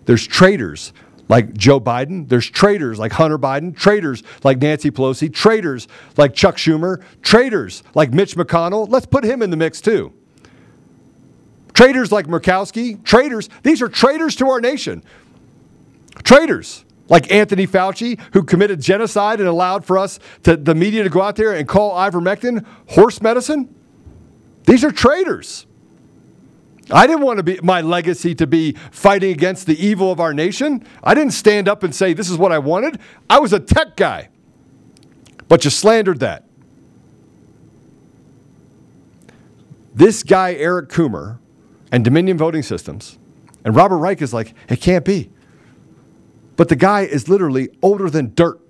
[0.05, 0.93] There's traitors
[1.29, 2.29] like Joe Biden.
[2.29, 8.13] There's traitors like Hunter Biden, traitors like Nancy Pelosi, traitors like Chuck Schumer, traitors like
[8.13, 8.89] Mitch McConnell.
[8.89, 10.13] Let's put him in the mix too.
[11.73, 13.49] Traitors like Murkowski, traitors.
[13.63, 15.03] These are traitors to our nation.
[16.23, 21.11] Traitors like Anthony Fauci, who committed genocide and allowed for us to the media to
[21.11, 23.75] go out there and call ivermectin horse medicine.
[24.67, 25.67] These are traitors.
[26.91, 30.35] I didn't want to be my legacy to be fighting against the evil of our
[30.35, 30.85] nation.
[31.03, 33.01] I didn't stand up and say this is what I wanted.
[33.31, 34.29] I was a tech guy.
[35.49, 36.45] But you slandered that.
[39.95, 41.39] This guy Eric Coomer
[41.93, 43.19] and Dominion Voting Systems
[43.65, 45.31] and Robert Reich is like, it can't be.
[46.57, 48.61] But the guy is literally older than dirt.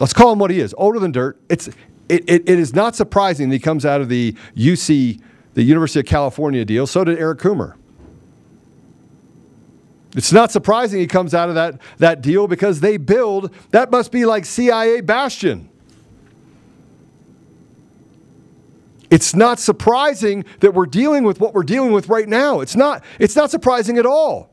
[0.00, 1.40] Let's call him what he is, older than dirt.
[1.48, 1.68] It's
[2.08, 5.20] it, it, it is not surprising that he comes out of the UC
[5.54, 6.86] the University of California deal.
[6.86, 7.74] So did Eric Coomer.
[10.16, 14.10] It's not surprising he comes out of that, that deal because they build, that must
[14.10, 15.68] be like CIA Bastion.
[19.08, 22.60] It's not surprising that we're dealing with what we're dealing with right now.
[22.60, 24.50] It's not, it's not surprising at all.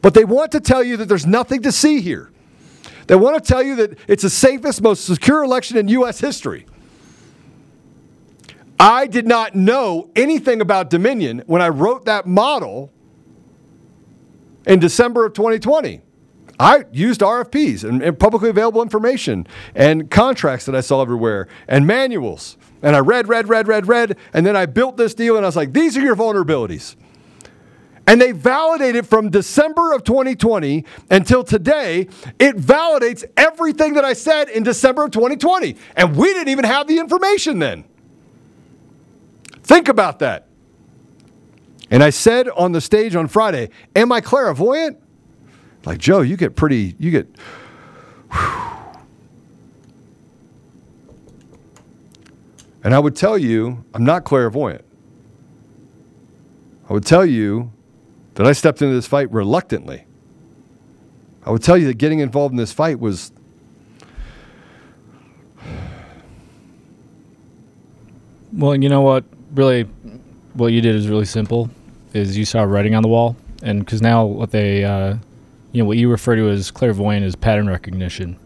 [0.00, 2.30] But they want to tell you that there's nothing to see here.
[3.06, 6.20] They want to tell you that it's the safest, most secure election in U.S.
[6.20, 6.66] history.
[8.82, 12.90] I did not know anything about Dominion when I wrote that model
[14.66, 16.00] in December of 2020.
[16.58, 21.86] I used RFPs and, and, publicly available information and contracts that I saw everywhere and
[21.86, 22.56] manuals.
[22.82, 24.16] And I read, read, read, read, read.
[24.34, 26.96] And then I built this deal and I was like, these are your vulnerabilities.
[28.08, 32.08] And they validated from December of 2020 until today.
[32.40, 35.76] It validates everything that I said in December of 2020.
[35.94, 37.84] And we didn't even have the information then.
[39.72, 40.48] Think about that.
[41.90, 44.98] And I said on the stage on Friday, Am I clairvoyant?
[45.86, 47.26] Like, Joe, you get pretty, you get.
[48.30, 49.02] Whew.
[52.84, 54.84] And I would tell you, I'm not clairvoyant.
[56.90, 57.72] I would tell you
[58.34, 60.04] that I stepped into this fight reluctantly.
[61.46, 63.32] I would tell you that getting involved in this fight was
[68.52, 69.24] Well, you know what?
[69.54, 69.82] Really,
[70.54, 71.68] what you did is really simple.
[72.14, 75.16] Is you saw writing on the wall, and because now what they, uh,
[75.72, 78.36] you know, what you refer to as clairvoyant is pattern recognition,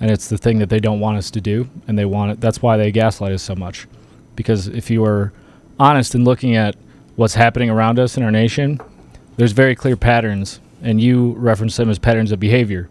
[0.00, 2.40] and it's the thing that they don't want us to do, and they want it.
[2.40, 3.86] That's why they gaslight us so much,
[4.36, 5.32] because if you are
[5.78, 6.76] honest in looking at
[7.16, 8.80] what's happening around us in our nation,
[9.36, 12.88] there's very clear patterns, and you reference them as patterns of behavior.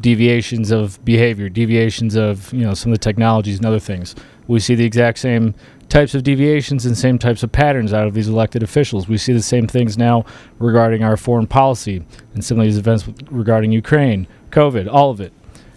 [0.00, 4.14] deviations of behavior, deviations of you know some of the technologies and other things.
[4.48, 5.54] We see the exact same
[5.92, 9.08] types of deviations and same types of patterns out of these elected officials.
[9.08, 10.24] We see the same things now
[10.58, 12.02] regarding our foreign policy
[12.32, 15.32] and some of these events regarding Ukraine, COVID, all of it.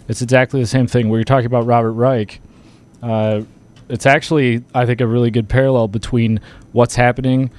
[0.08, 1.10] It's exactly the same thing.
[1.10, 2.40] Where you're talking about Robert Reich,
[3.04, 3.42] uh,
[3.90, 6.40] it's actually, I think, a really good parallel between
[6.72, 7.52] what's happening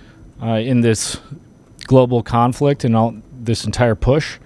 [0.42, 1.20] uh, in this
[1.84, 4.38] global conflict and all this entire push,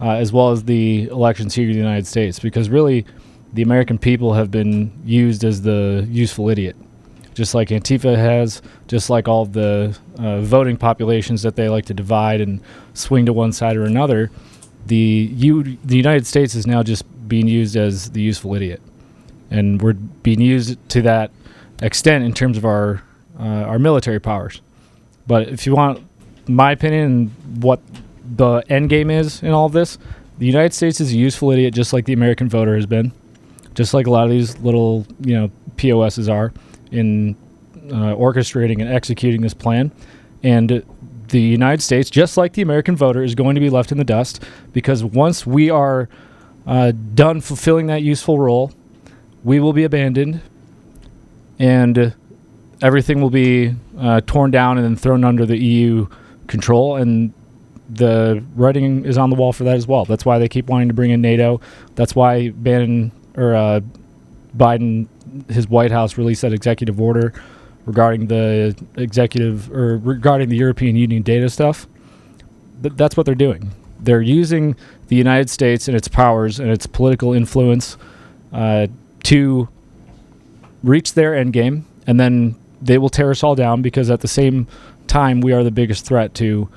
[0.00, 2.38] uh, as well as the elections here in the United States.
[2.38, 3.04] Because really,
[3.52, 6.76] the American people have been used as the useful idiot,
[7.34, 11.94] just like Antifa has, just like all the uh, voting populations that they like to
[11.94, 12.60] divide and
[12.94, 14.30] swing to one side or another.
[14.86, 18.80] The U- the United States is now just being used as the useful idiot
[19.50, 21.30] and we're being used to that
[21.80, 23.02] extent in terms of our
[23.38, 24.60] uh, our military powers.
[25.26, 26.04] But if you want
[26.48, 27.28] my opinion
[27.60, 27.80] what
[28.36, 29.98] the end game is in all of this,
[30.38, 33.12] the United States is a useful idiot, just like the American voter has been,
[33.74, 36.52] just like a lot of these little you know POSs are
[36.94, 37.36] in
[37.90, 39.90] uh, orchestrating and executing this plan,
[40.42, 40.84] and
[41.28, 44.04] the United States, just like the American voter, is going to be left in the
[44.04, 44.42] dust
[44.72, 46.08] because once we are
[46.66, 48.72] uh, done fulfilling that useful role,
[49.42, 50.40] we will be abandoned,
[51.58, 52.14] and
[52.80, 56.06] everything will be uh, torn down and then thrown under the EU
[56.46, 56.96] control.
[56.96, 57.32] And
[57.90, 60.04] the writing is on the wall for that as well.
[60.04, 61.60] That's why they keep wanting to bring in NATO.
[61.94, 63.80] That's why Bannon or uh,
[64.56, 65.08] Biden,
[65.48, 67.32] his White House, released that executive order
[67.86, 71.86] regarding the executive or regarding the European Union data stuff.
[72.82, 73.70] Th- that's what they're doing.
[74.00, 74.76] They're using
[75.08, 77.96] the United States and its powers and its political influence
[78.52, 78.86] uh,
[79.24, 79.68] to
[80.82, 84.28] reach their end game, and then they will tear us all down because at the
[84.28, 84.66] same
[85.06, 86.68] time we are the biggest threat to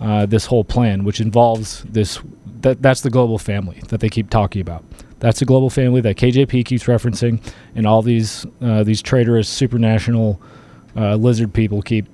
[0.00, 2.20] uh, this whole plan, which involves this.
[2.60, 4.84] That that's the global family that they keep talking about.
[5.18, 7.42] That's the global family that KJP keeps referencing,
[7.74, 10.38] and all these uh, these traitorous supranational
[10.96, 12.06] uh, lizard people keep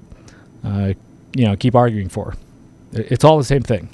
[0.65, 0.93] uh,
[1.35, 2.35] you know keep arguing for.
[2.93, 3.89] It's all the same thing.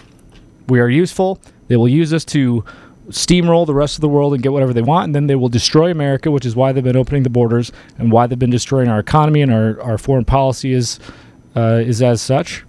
[0.69, 1.41] We are useful.
[1.69, 2.65] They will use us to
[3.09, 5.49] steamroll the rest of the world and get whatever they want, and then they will
[5.49, 8.89] destroy America, which is why they've been opening the borders and why they've been destroying
[8.89, 10.99] our economy and our, our foreign policy is
[11.57, 12.65] uh, is as such.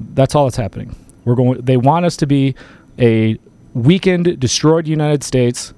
[0.00, 0.94] That's all that's happening.
[1.24, 1.60] We're going.
[1.60, 2.54] They want us to be
[2.98, 3.38] a
[3.76, 5.74] weakened, destroyed United States,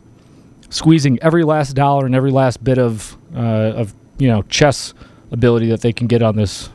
[0.71, 4.95] squeezing every last dollar and every last bit of uh, of you know chess
[5.33, 6.71] ability that they can get on this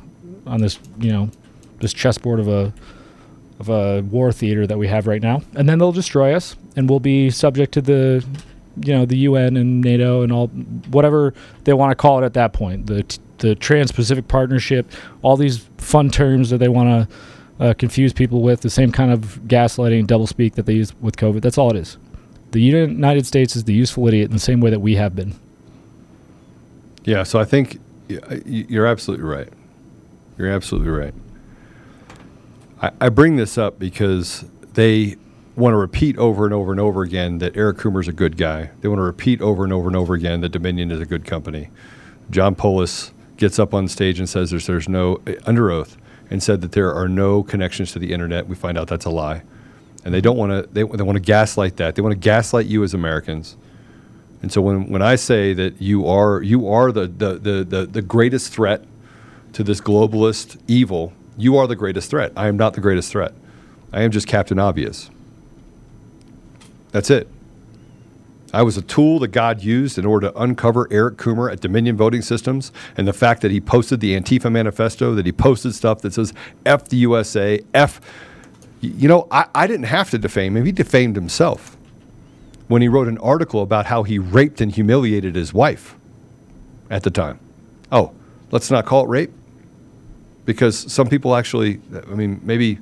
[0.45, 1.29] on this you know
[1.79, 2.73] this chessboard of a
[3.59, 6.89] of a war theater that we have right now, and then they'll destroy us, and
[6.89, 8.25] we'll be subject to the,
[8.83, 10.47] you know, the UN and NATO and all
[10.89, 11.33] whatever
[11.63, 12.87] they want to call it at that point.
[12.87, 14.89] The the Trans-Pacific Partnership,
[15.21, 17.15] all these fun terms that they want to
[17.63, 21.15] uh, confuse people with, the same kind of gaslighting and doublespeak that they use with
[21.15, 21.41] COVID.
[21.41, 21.97] That's all it is.
[22.51, 25.33] The United States is the useful idiot in the same way that we have been.
[27.05, 27.79] Yeah, so I think
[28.09, 29.47] y- you're absolutely right.
[30.37, 31.13] You're absolutely right.
[32.81, 35.15] I, I bring this up because they
[35.55, 38.71] want to repeat over and over and over again that Eric Coomer's a good guy.
[38.81, 41.25] They want to repeat over and over and over again that Dominion is a good
[41.25, 41.69] company.
[42.29, 45.97] John Poulos gets up on stage and says there's, there's no, under oath,
[46.33, 48.47] and said that there are no connections to the internet.
[48.47, 49.43] We find out that's a lie.
[50.03, 51.93] And they don't want to, they, they want to gaslight that.
[51.93, 53.55] They want to gaslight you as Americans.
[54.41, 57.85] And so when, when I say that you are you are the, the, the, the,
[57.85, 58.83] the greatest threat
[59.53, 62.31] to this globalist evil, you are the greatest threat.
[62.35, 63.33] I am not the greatest threat.
[63.93, 65.11] I am just Captain Obvious.
[66.91, 67.27] That's it.
[68.53, 71.97] I was a tool that God used in order to uncover Eric Coomer at Dominion
[71.97, 76.01] Voting Systems and the fact that he posted the Antifa manifesto, that he posted stuff
[76.01, 77.99] that says F the USA, F.
[78.79, 80.65] You know, I, I didn't have to defame him.
[80.65, 81.77] He defamed himself
[82.67, 85.95] when he wrote an article about how he raped and humiliated his wife
[86.91, 87.39] at the time.
[87.91, 88.13] Oh,
[88.51, 89.31] let's not call it rape
[90.45, 92.77] because some people actually, I mean, maybe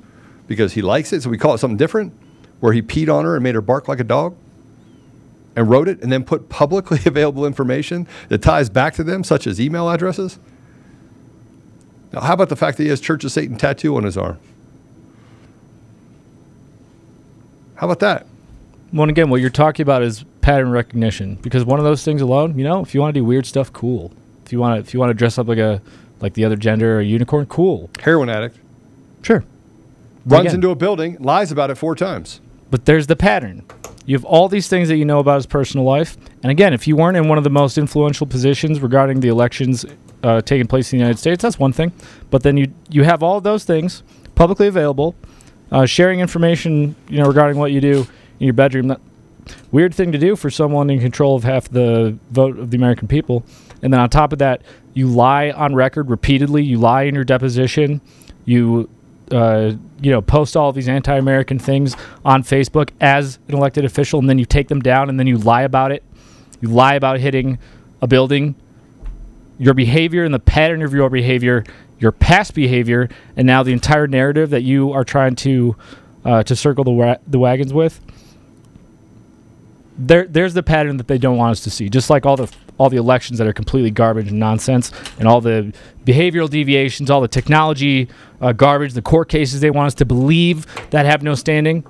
[0.48, 2.12] because he likes it, so we call it something different,
[2.60, 4.36] where he peed on her and made her bark like a dog
[5.54, 9.46] and wrote it and then put publicly available information that ties back to them, such
[9.46, 10.38] as email addresses.
[12.12, 14.38] Now, how about the fact that he has Church of Satan tattoo on his arm?
[17.76, 18.26] How about that?
[18.92, 22.58] Well, again, what you're talking about is pattern recognition because one of those things alone,
[22.58, 24.12] you know, if you want to do weird stuff, cool.
[24.44, 25.80] If you want to, if you want to dress up like a
[26.20, 27.90] like the other gender or a unicorn, cool.
[28.00, 28.58] Heroin addict
[29.22, 29.44] Sure.
[30.26, 30.56] runs Again.
[30.56, 32.40] into a building, lies about it four times.
[32.72, 33.66] But there's the pattern.
[34.06, 36.16] You have all these things that you know about his personal life.
[36.42, 39.84] And again, if you weren't in one of the most influential positions regarding the elections
[40.22, 41.92] uh, taking place in the United States, that's one thing.
[42.30, 44.02] But then you you have all those things
[44.34, 45.14] publicly available,
[45.70, 48.06] uh, sharing information, you know, regarding what you do
[48.40, 48.88] in your bedroom.
[48.88, 49.00] That,
[49.70, 53.06] weird thing to do for someone in control of half the vote of the American
[53.06, 53.44] people.
[53.82, 54.62] And then on top of that,
[54.94, 56.62] you lie on record repeatedly.
[56.62, 58.00] You lie in your deposition.
[58.46, 58.88] You,
[59.30, 64.28] uh, you know, post all these anti-American things on Facebook as an elected official, and
[64.28, 66.02] then you take them down, and then you lie about it.
[66.60, 67.58] You lie about hitting
[68.00, 68.54] a building.
[69.58, 71.64] Your behavior and the pattern of your behavior,
[71.98, 75.76] your past behavior, and now the entire narrative that you are trying to
[76.24, 78.00] uh, to circle the wa- the wagons with.
[79.98, 81.88] There, there's the pattern that they don't want us to see.
[81.88, 85.40] Just like all the all the elections that are completely garbage and nonsense, and all
[85.40, 85.72] the
[86.04, 88.08] behavioral deviations, all the technology
[88.40, 91.84] uh, garbage, the court cases they want us to believe that have no standing.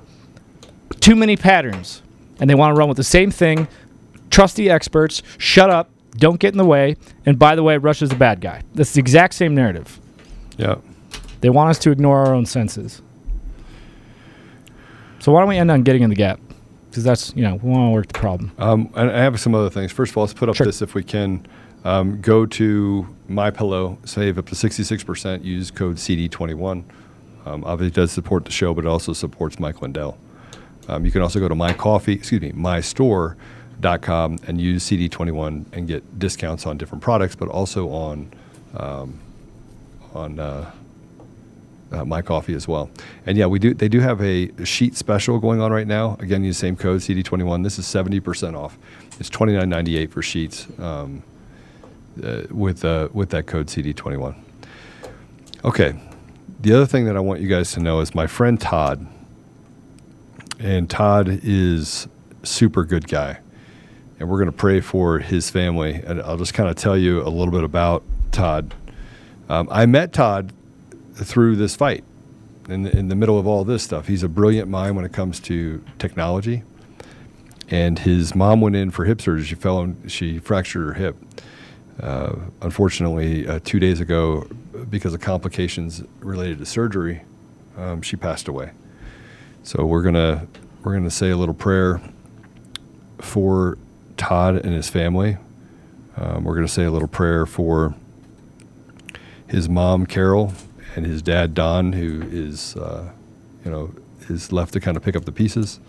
[1.01, 2.03] Too many patterns,
[2.41, 3.69] and they want to run with the same thing.
[4.31, 5.23] Trust the experts.
[5.39, 5.91] Shut up.
[6.17, 6.97] Don't get in the way.
[7.25, 8.63] And by the way, Russia's the bad guy.
[8.75, 9.99] That's the exact same narrative.
[10.59, 10.77] Yeah.
[11.41, 13.03] They want us to ignore our own senses.
[15.19, 16.41] So why don't we end on getting in the gap?
[16.93, 18.53] Because that's you know we want to work the problem.
[18.59, 19.91] Um, and I have some other things.
[19.93, 20.67] First of all, let's put up Sure.
[20.67, 21.47] this if we can.
[21.87, 25.43] Um, go to My Pillow, save up to 66%.
[25.43, 26.85] Use code CD21.
[27.47, 30.19] Um, obviously, it does support the show, but it also supports Mike Lindell.
[30.87, 35.89] Um, you can also go to my coffee, excuse me, mystore.com and use CD21 and
[35.89, 38.31] get discounts on different products, but also on
[38.77, 39.19] um,
[40.15, 40.71] on uh,
[41.93, 42.91] uh, my coffee as well.
[43.27, 43.75] And yeah, we do.
[43.75, 46.17] They do have a sheet special going on right now.
[46.21, 47.63] Again, use the same code CD21.
[47.63, 48.79] This is 70% off.
[49.21, 51.23] It's 29.98 for sheets um,
[52.23, 54.35] uh, with uh, with that code CD21.
[55.65, 55.95] Okay.
[56.61, 59.07] The other thing that I want you guys to know is my friend Todd.
[60.61, 62.07] And Todd is
[62.45, 63.41] super good guy.
[64.21, 65.95] And we're going to pray for his family.
[65.95, 68.75] And I'll just kind of tell you a little bit about Todd.
[69.49, 70.53] Um, I met Todd
[71.15, 72.05] through this fight
[72.69, 74.07] in the, in the middle of all this stuff.
[74.07, 76.63] He's a brilliant mind when it comes to technology.
[77.69, 79.45] And his mom went in for hip surgery.
[79.45, 81.17] She fell and she fractured her hip.
[82.01, 84.47] Uh, unfortunately, uh, two days ago,
[84.91, 87.23] because of complications related to surgery,
[87.77, 88.73] um, she passed away.
[89.63, 90.47] So we're gonna
[90.83, 92.01] we're gonna say a little prayer
[93.19, 93.79] for
[94.17, 95.39] Todd and his family.
[96.17, 97.95] Um, we're gonna say a little prayer for
[99.47, 100.53] his mom Carol
[100.95, 103.11] and his dad Don, who is uh,
[103.65, 103.95] you know
[104.29, 105.81] is left to kind of pick up the pieces.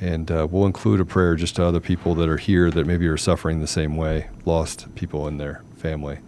[0.00, 3.06] And uh, we'll include a prayer just to other people that are here that maybe
[3.06, 6.18] are suffering the same way, lost people in their family.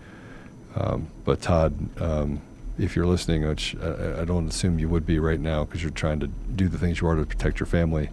[0.77, 2.41] Um, but Todd, um,
[2.79, 5.91] if you're listening, which I, I don't assume you would be right now because you're
[5.91, 8.11] trying to do the things you are to protect your family,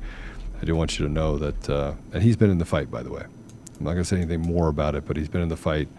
[0.62, 3.04] I do want you to know that, uh, and he's been in the fight, by
[3.04, 3.24] the way.
[3.24, 5.90] I'm not going to say anything more about it, but he's been in the fight,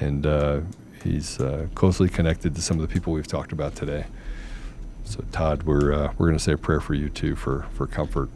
[0.00, 0.60] and uh,
[1.06, 4.06] he's uh, closely connected to some of the people we've talked about today.
[5.04, 7.86] So, Todd, we're uh, we're going to say a prayer for you too, for for
[7.86, 8.28] comfort.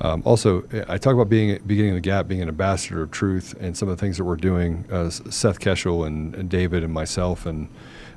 [0.00, 3.76] Um, also, I talk about being beginning the gap, being an ambassador of truth, and
[3.76, 4.84] some of the things that we're doing.
[4.90, 7.68] Uh, Seth Keshel and, and David and myself and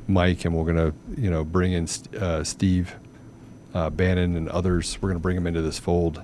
[0.07, 1.87] Mike, and we're going to you know bring in
[2.19, 2.95] uh, Steve
[3.73, 4.97] uh, Bannon and others.
[5.01, 6.21] We're going to bring them into this fold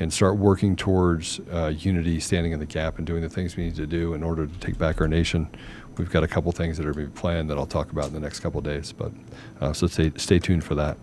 [0.00, 3.64] and start working towards uh, unity, standing in the gap, and doing the things we
[3.64, 5.48] need to do in order to take back our nation.
[5.96, 8.20] We've got a couple things that are being planned that I'll talk about in the
[8.20, 9.12] next couple days, but
[9.60, 10.96] uh, so stay stay tuned for that.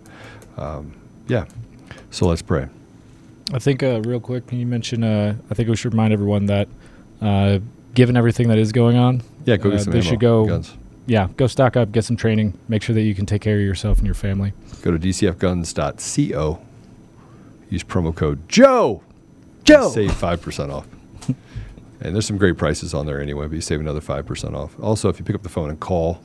[0.58, 0.94] Um,
[1.28, 1.46] yeah,
[2.10, 2.68] so let's pray.
[3.54, 5.04] I think uh, real quick, can you mention?
[5.04, 6.68] Uh, I think we should remind everyone that,
[7.22, 7.60] uh,
[7.94, 10.46] given everything that is going on, Yeah, go get uh, some they ammo, should go.
[10.46, 10.74] guns.
[11.08, 13.62] Yeah, go stock up, get some training, make sure that you can take care of
[13.62, 14.54] yourself and your family.
[14.84, 16.62] Go to dcfguns.co.
[17.70, 19.02] Use promo code Joe.
[19.64, 19.90] Joe!
[19.90, 20.86] Save five percent off.
[22.02, 24.78] And there's some great prices on there anyway, but you save another five percent off.
[24.80, 26.22] Also, if you pick up the phone and call,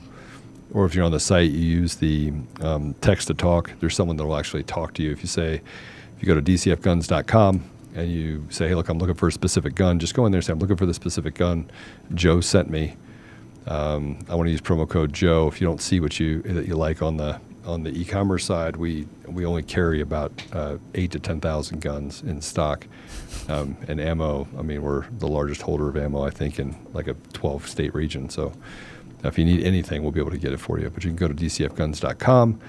[0.73, 3.73] or if you're on the site, you use the um, text to talk.
[3.81, 5.13] There's someone that will actually talk to you.
[5.13, 5.55] If you say,
[6.17, 9.75] if you go to dcfguns.com and you say, hey, look, I'm looking for a specific
[9.75, 11.71] gun, just go in there and say, I'm looking for this specific gun.
[12.15, 12.97] Joe sent me.
[13.67, 15.49] Um, I want to use promo code Joe.
[15.49, 18.77] If you don't see what you that you like on the on the e-commerce side,
[18.77, 22.87] we we only carry about uh, eight to ten thousand guns in stock,
[23.49, 24.47] um, and ammo.
[24.59, 27.95] I mean, we're the largest holder of ammo, I think, in like a 12 state
[27.95, 28.31] region.
[28.31, 28.53] So,
[29.25, 30.89] if you need anything, we'll be able to get it for you.
[30.91, 32.61] But you can go to dcfguns.com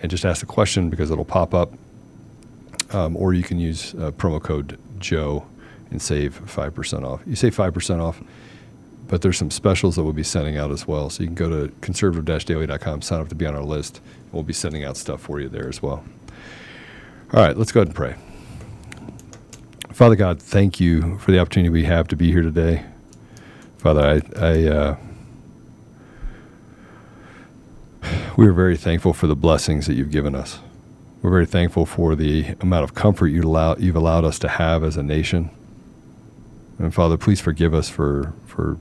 [0.00, 1.72] and just ask the question because it'll pop up,
[2.92, 5.46] um, or you can use uh, promo code Joe
[5.90, 7.20] and save five percent off.
[7.26, 8.22] You save five percent off
[9.08, 11.10] but there's some specials that we'll be sending out as well.
[11.10, 14.42] So you can go to conservative-daily.com, sign up to be on our list, and we'll
[14.42, 16.04] be sending out stuff for you there as well.
[17.32, 18.16] All right, let's go ahead and pray.
[19.92, 22.84] Father God, thank you for the opportunity we have to be here today.
[23.78, 24.96] Father, I, I uh,
[28.36, 30.58] we are very thankful for the blessings that you've given us.
[31.22, 34.84] We're very thankful for the amount of comfort you allow, you've allowed us to have
[34.84, 35.50] as a nation.
[36.78, 38.78] And Father, please forgive us for, for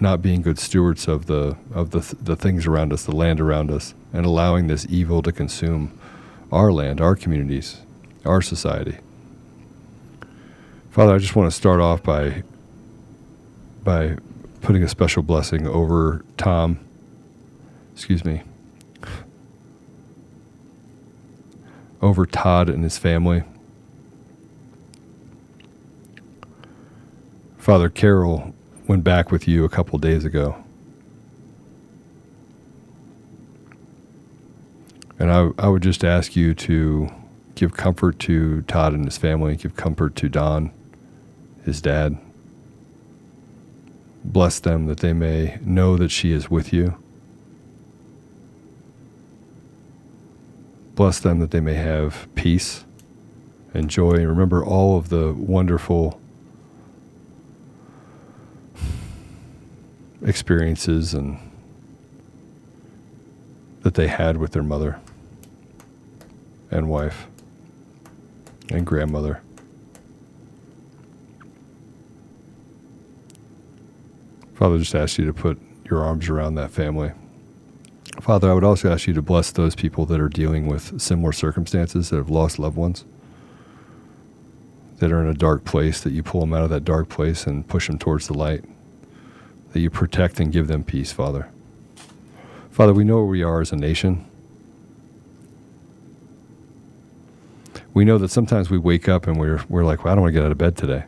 [0.00, 3.70] not being good stewards of the of the the things around us, the land around
[3.70, 5.98] us, and allowing this evil to consume
[6.50, 7.80] our land, our communities,
[8.24, 8.98] our society.
[10.90, 12.42] Father, I just want to start off by
[13.84, 14.16] by
[14.60, 16.80] putting a special blessing over Tom.
[17.94, 18.42] Excuse me.
[22.02, 23.42] Over Todd and his family.
[27.58, 28.54] Father Carol
[28.86, 30.56] went back with you a couple days ago.
[35.18, 37.10] And I, I would just ask you to
[37.54, 40.72] give comfort to Todd and his family, give comfort to Don,
[41.64, 42.18] his dad.
[44.24, 46.96] Bless them that they may know that she is with you.
[50.94, 52.84] Bless them that they may have peace
[53.72, 54.12] and joy.
[54.12, 56.19] And remember all of the wonderful
[60.22, 61.38] experiences and
[63.82, 65.00] that they had with their mother
[66.70, 67.26] and wife
[68.70, 69.42] and grandmother.
[74.54, 77.12] Father, just ask you to put your arms around that family.
[78.20, 81.32] Father, I would also ask you to bless those people that are dealing with similar
[81.32, 83.06] circumstances that have lost loved ones,
[84.98, 87.46] that are in a dark place, that you pull them out of that dark place
[87.46, 88.64] and push them towards the light,
[89.72, 91.48] that you protect and give them peace, Father.
[92.70, 94.26] Father, we know where we are as a nation.
[97.92, 100.34] We know that sometimes we wake up and we're, we're like, well, I don't want
[100.34, 101.04] to get out of bed today.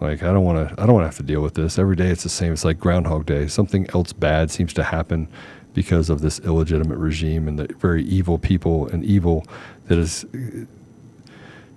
[0.00, 1.78] Like I don't want to I don't want to have to deal with this.
[1.78, 2.52] Every day it's the same.
[2.52, 3.46] It's like groundhog day.
[3.46, 5.28] Something else bad seems to happen
[5.72, 9.46] because of this illegitimate regime and the very evil people and evil
[9.86, 10.64] that has uh,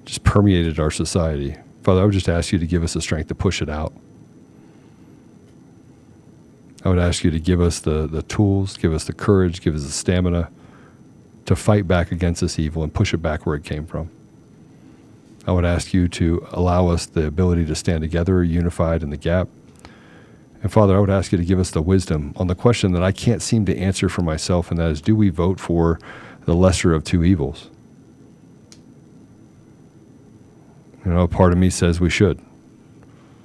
[0.06, 1.56] just permeated our society.
[1.84, 3.94] Father, I would just ask you to give us the strength to push it out.
[6.84, 9.76] I would ask you to give us the, the tools, give us the courage, give
[9.76, 10.50] us the stamina
[11.46, 14.10] to fight back against this evil and push it back where it came from.
[15.46, 19.18] I would ask you to allow us the ability to stand together, unified in the
[19.18, 19.50] gap.
[20.62, 23.04] And Father, I would ask you to give us the wisdom on the question that
[23.04, 26.00] I can't seem to answer for myself, and that is do we vote for
[26.46, 27.70] the lesser of two evils?
[31.06, 32.40] You know, part of me says we should.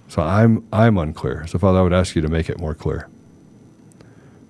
[0.09, 1.47] So I'm, I'm unclear.
[1.47, 3.09] So, Father, I would ask you to make it more clear.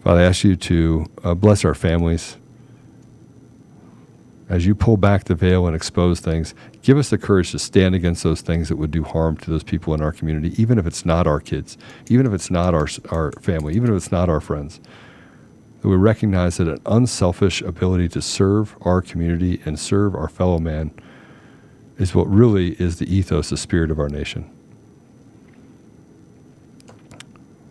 [0.05, 2.37] Father, I ask you to uh, bless our families,
[4.51, 7.95] as you pull back the veil and expose things, give us the courage to stand
[7.95, 10.87] against those things that would do harm to those people in our community, even if
[10.87, 11.79] it's not our kids,
[12.11, 14.79] even if it's not our, our family, even if it's not our friends.
[15.81, 20.59] That we recognize that an unselfish ability to serve our community and serve our fellow
[20.59, 20.93] man
[21.97, 24.51] is what really is the ethos, the spirit of our nation.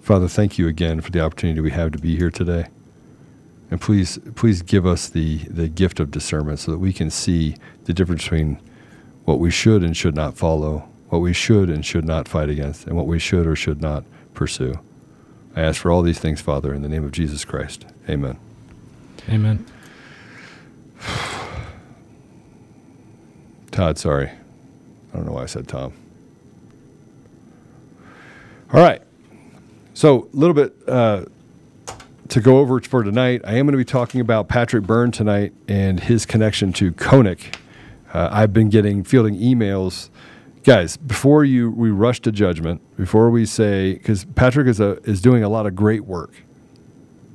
[0.04, 2.66] Father, thank you again for the opportunity we have to be here today.
[3.72, 7.56] And please, please give us the, the gift of discernment so that we can see
[7.86, 8.60] the difference between
[9.24, 12.86] what we should and should not follow, what we should and should not fight against,
[12.86, 14.04] and what we should or should not
[14.34, 14.78] pursue.
[15.56, 17.86] I ask for all these things, Father, in the name of Jesus Christ.
[18.10, 18.38] Amen.
[19.30, 19.66] Amen.
[23.72, 24.32] Todd, sorry.
[24.32, 25.94] I don't know why I said Tom.
[28.74, 29.02] All right.
[29.96, 31.26] So, a little bit uh,
[32.30, 35.54] to go over for tonight, I am going to be talking about Patrick Byrne tonight
[35.68, 37.56] and his connection to Konnech.
[38.12, 40.10] Uh, I've been getting fielding emails,
[40.64, 40.98] guys.
[40.98, 45.44] Before you we rush to judgment, before we say because Patrick is a is doing
[45.44, 46.44] a lot of great work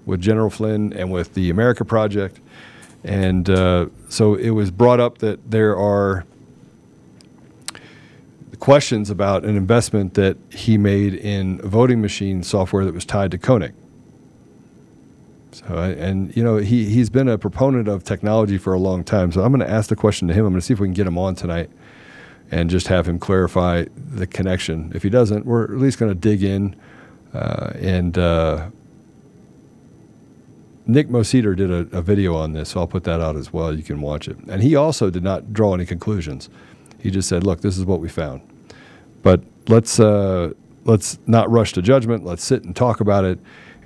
[0.05, 2.41] with General Flynn and with the America Project,
[3.05, 6.25] and uh, so it was brought up that there are
[8.59, 13.39] questions about an investment that he made in voting machine software that was tied to
[13.39, 13.75] Konnech.
[15.53, 19.33] So, and you know, he he's been a proponent of technology for a long time.
[19.33, 20.45] So I'm going to ask the question to him.
[20.45, 21.71] I'm going to see if we can get him on tonight,
[22.51, 24.93] and just have him clarify the connection.
[24.95, 26.77] If he doesn't, we're at least going to dig in.
[27.33, 28.69] Uh, and uh,
[30.87, 33.77] Nick Moseder did a, a, video on this, so I'll put that out as well.
[33.77, 34.39] You can watch it.
[34.49, 36.49] And he also did not draw any conclusions.
[37.01, 38.43] He just said, "Look, this is what we found."
[39.23, 40.53] But let's uh,
[40.85, 42.25] let's not rush to judgment.
[42.25, 43.39] Let's sit and talk about it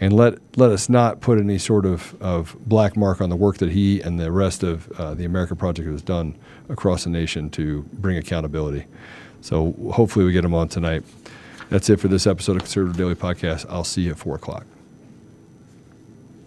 [0.03, 3.59] and let let us not put any sort of, of black mark on the work
[3.59, 6.37] that he and the rest of uh, the America Project has done
[6.69, 8.87] across the nation to bring accountability.
[9.43, 11.05] So hopefully we get him on tonight.
[11.69, 13.65] That's it for this episode of Conservative Daily Podcast.
[13.69, 14.67] I'll see you at four o'clock.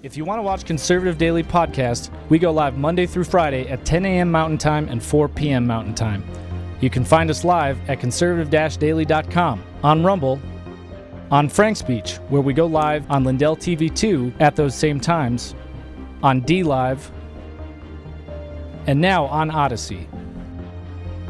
[0.04, 3.86] If you want to watch Conservative Daily Podcast, we go live Monday through Friday at
[3.86, 4.30] 10 a.m.
[4.32, 5.66] Mountain Time and 4 p.m.
[5.66, 6.24] Mountain Time.
[6.82, 10.40] You can find us live at conservative-daily.com, on Rumble,
[11.32, 15.56] on FrankSpeech, where we go live on Lindell TV 2 at those same times,
[16.22, 17.10] on DLive,
[18.88, 20.08] and now on Odysee.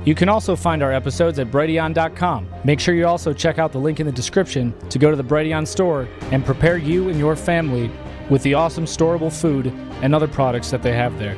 [0.03, 2.47] You can also find our episodes at Brighteon.com.
[2.63, 5.23] Make sure you also check out the link in the description to go to the
[5.23, 7.89] Brighteon store and prepare you and your family
[8.29, 9.67] with the awesome storable food
[10.01, 11.37] and other products that they have there.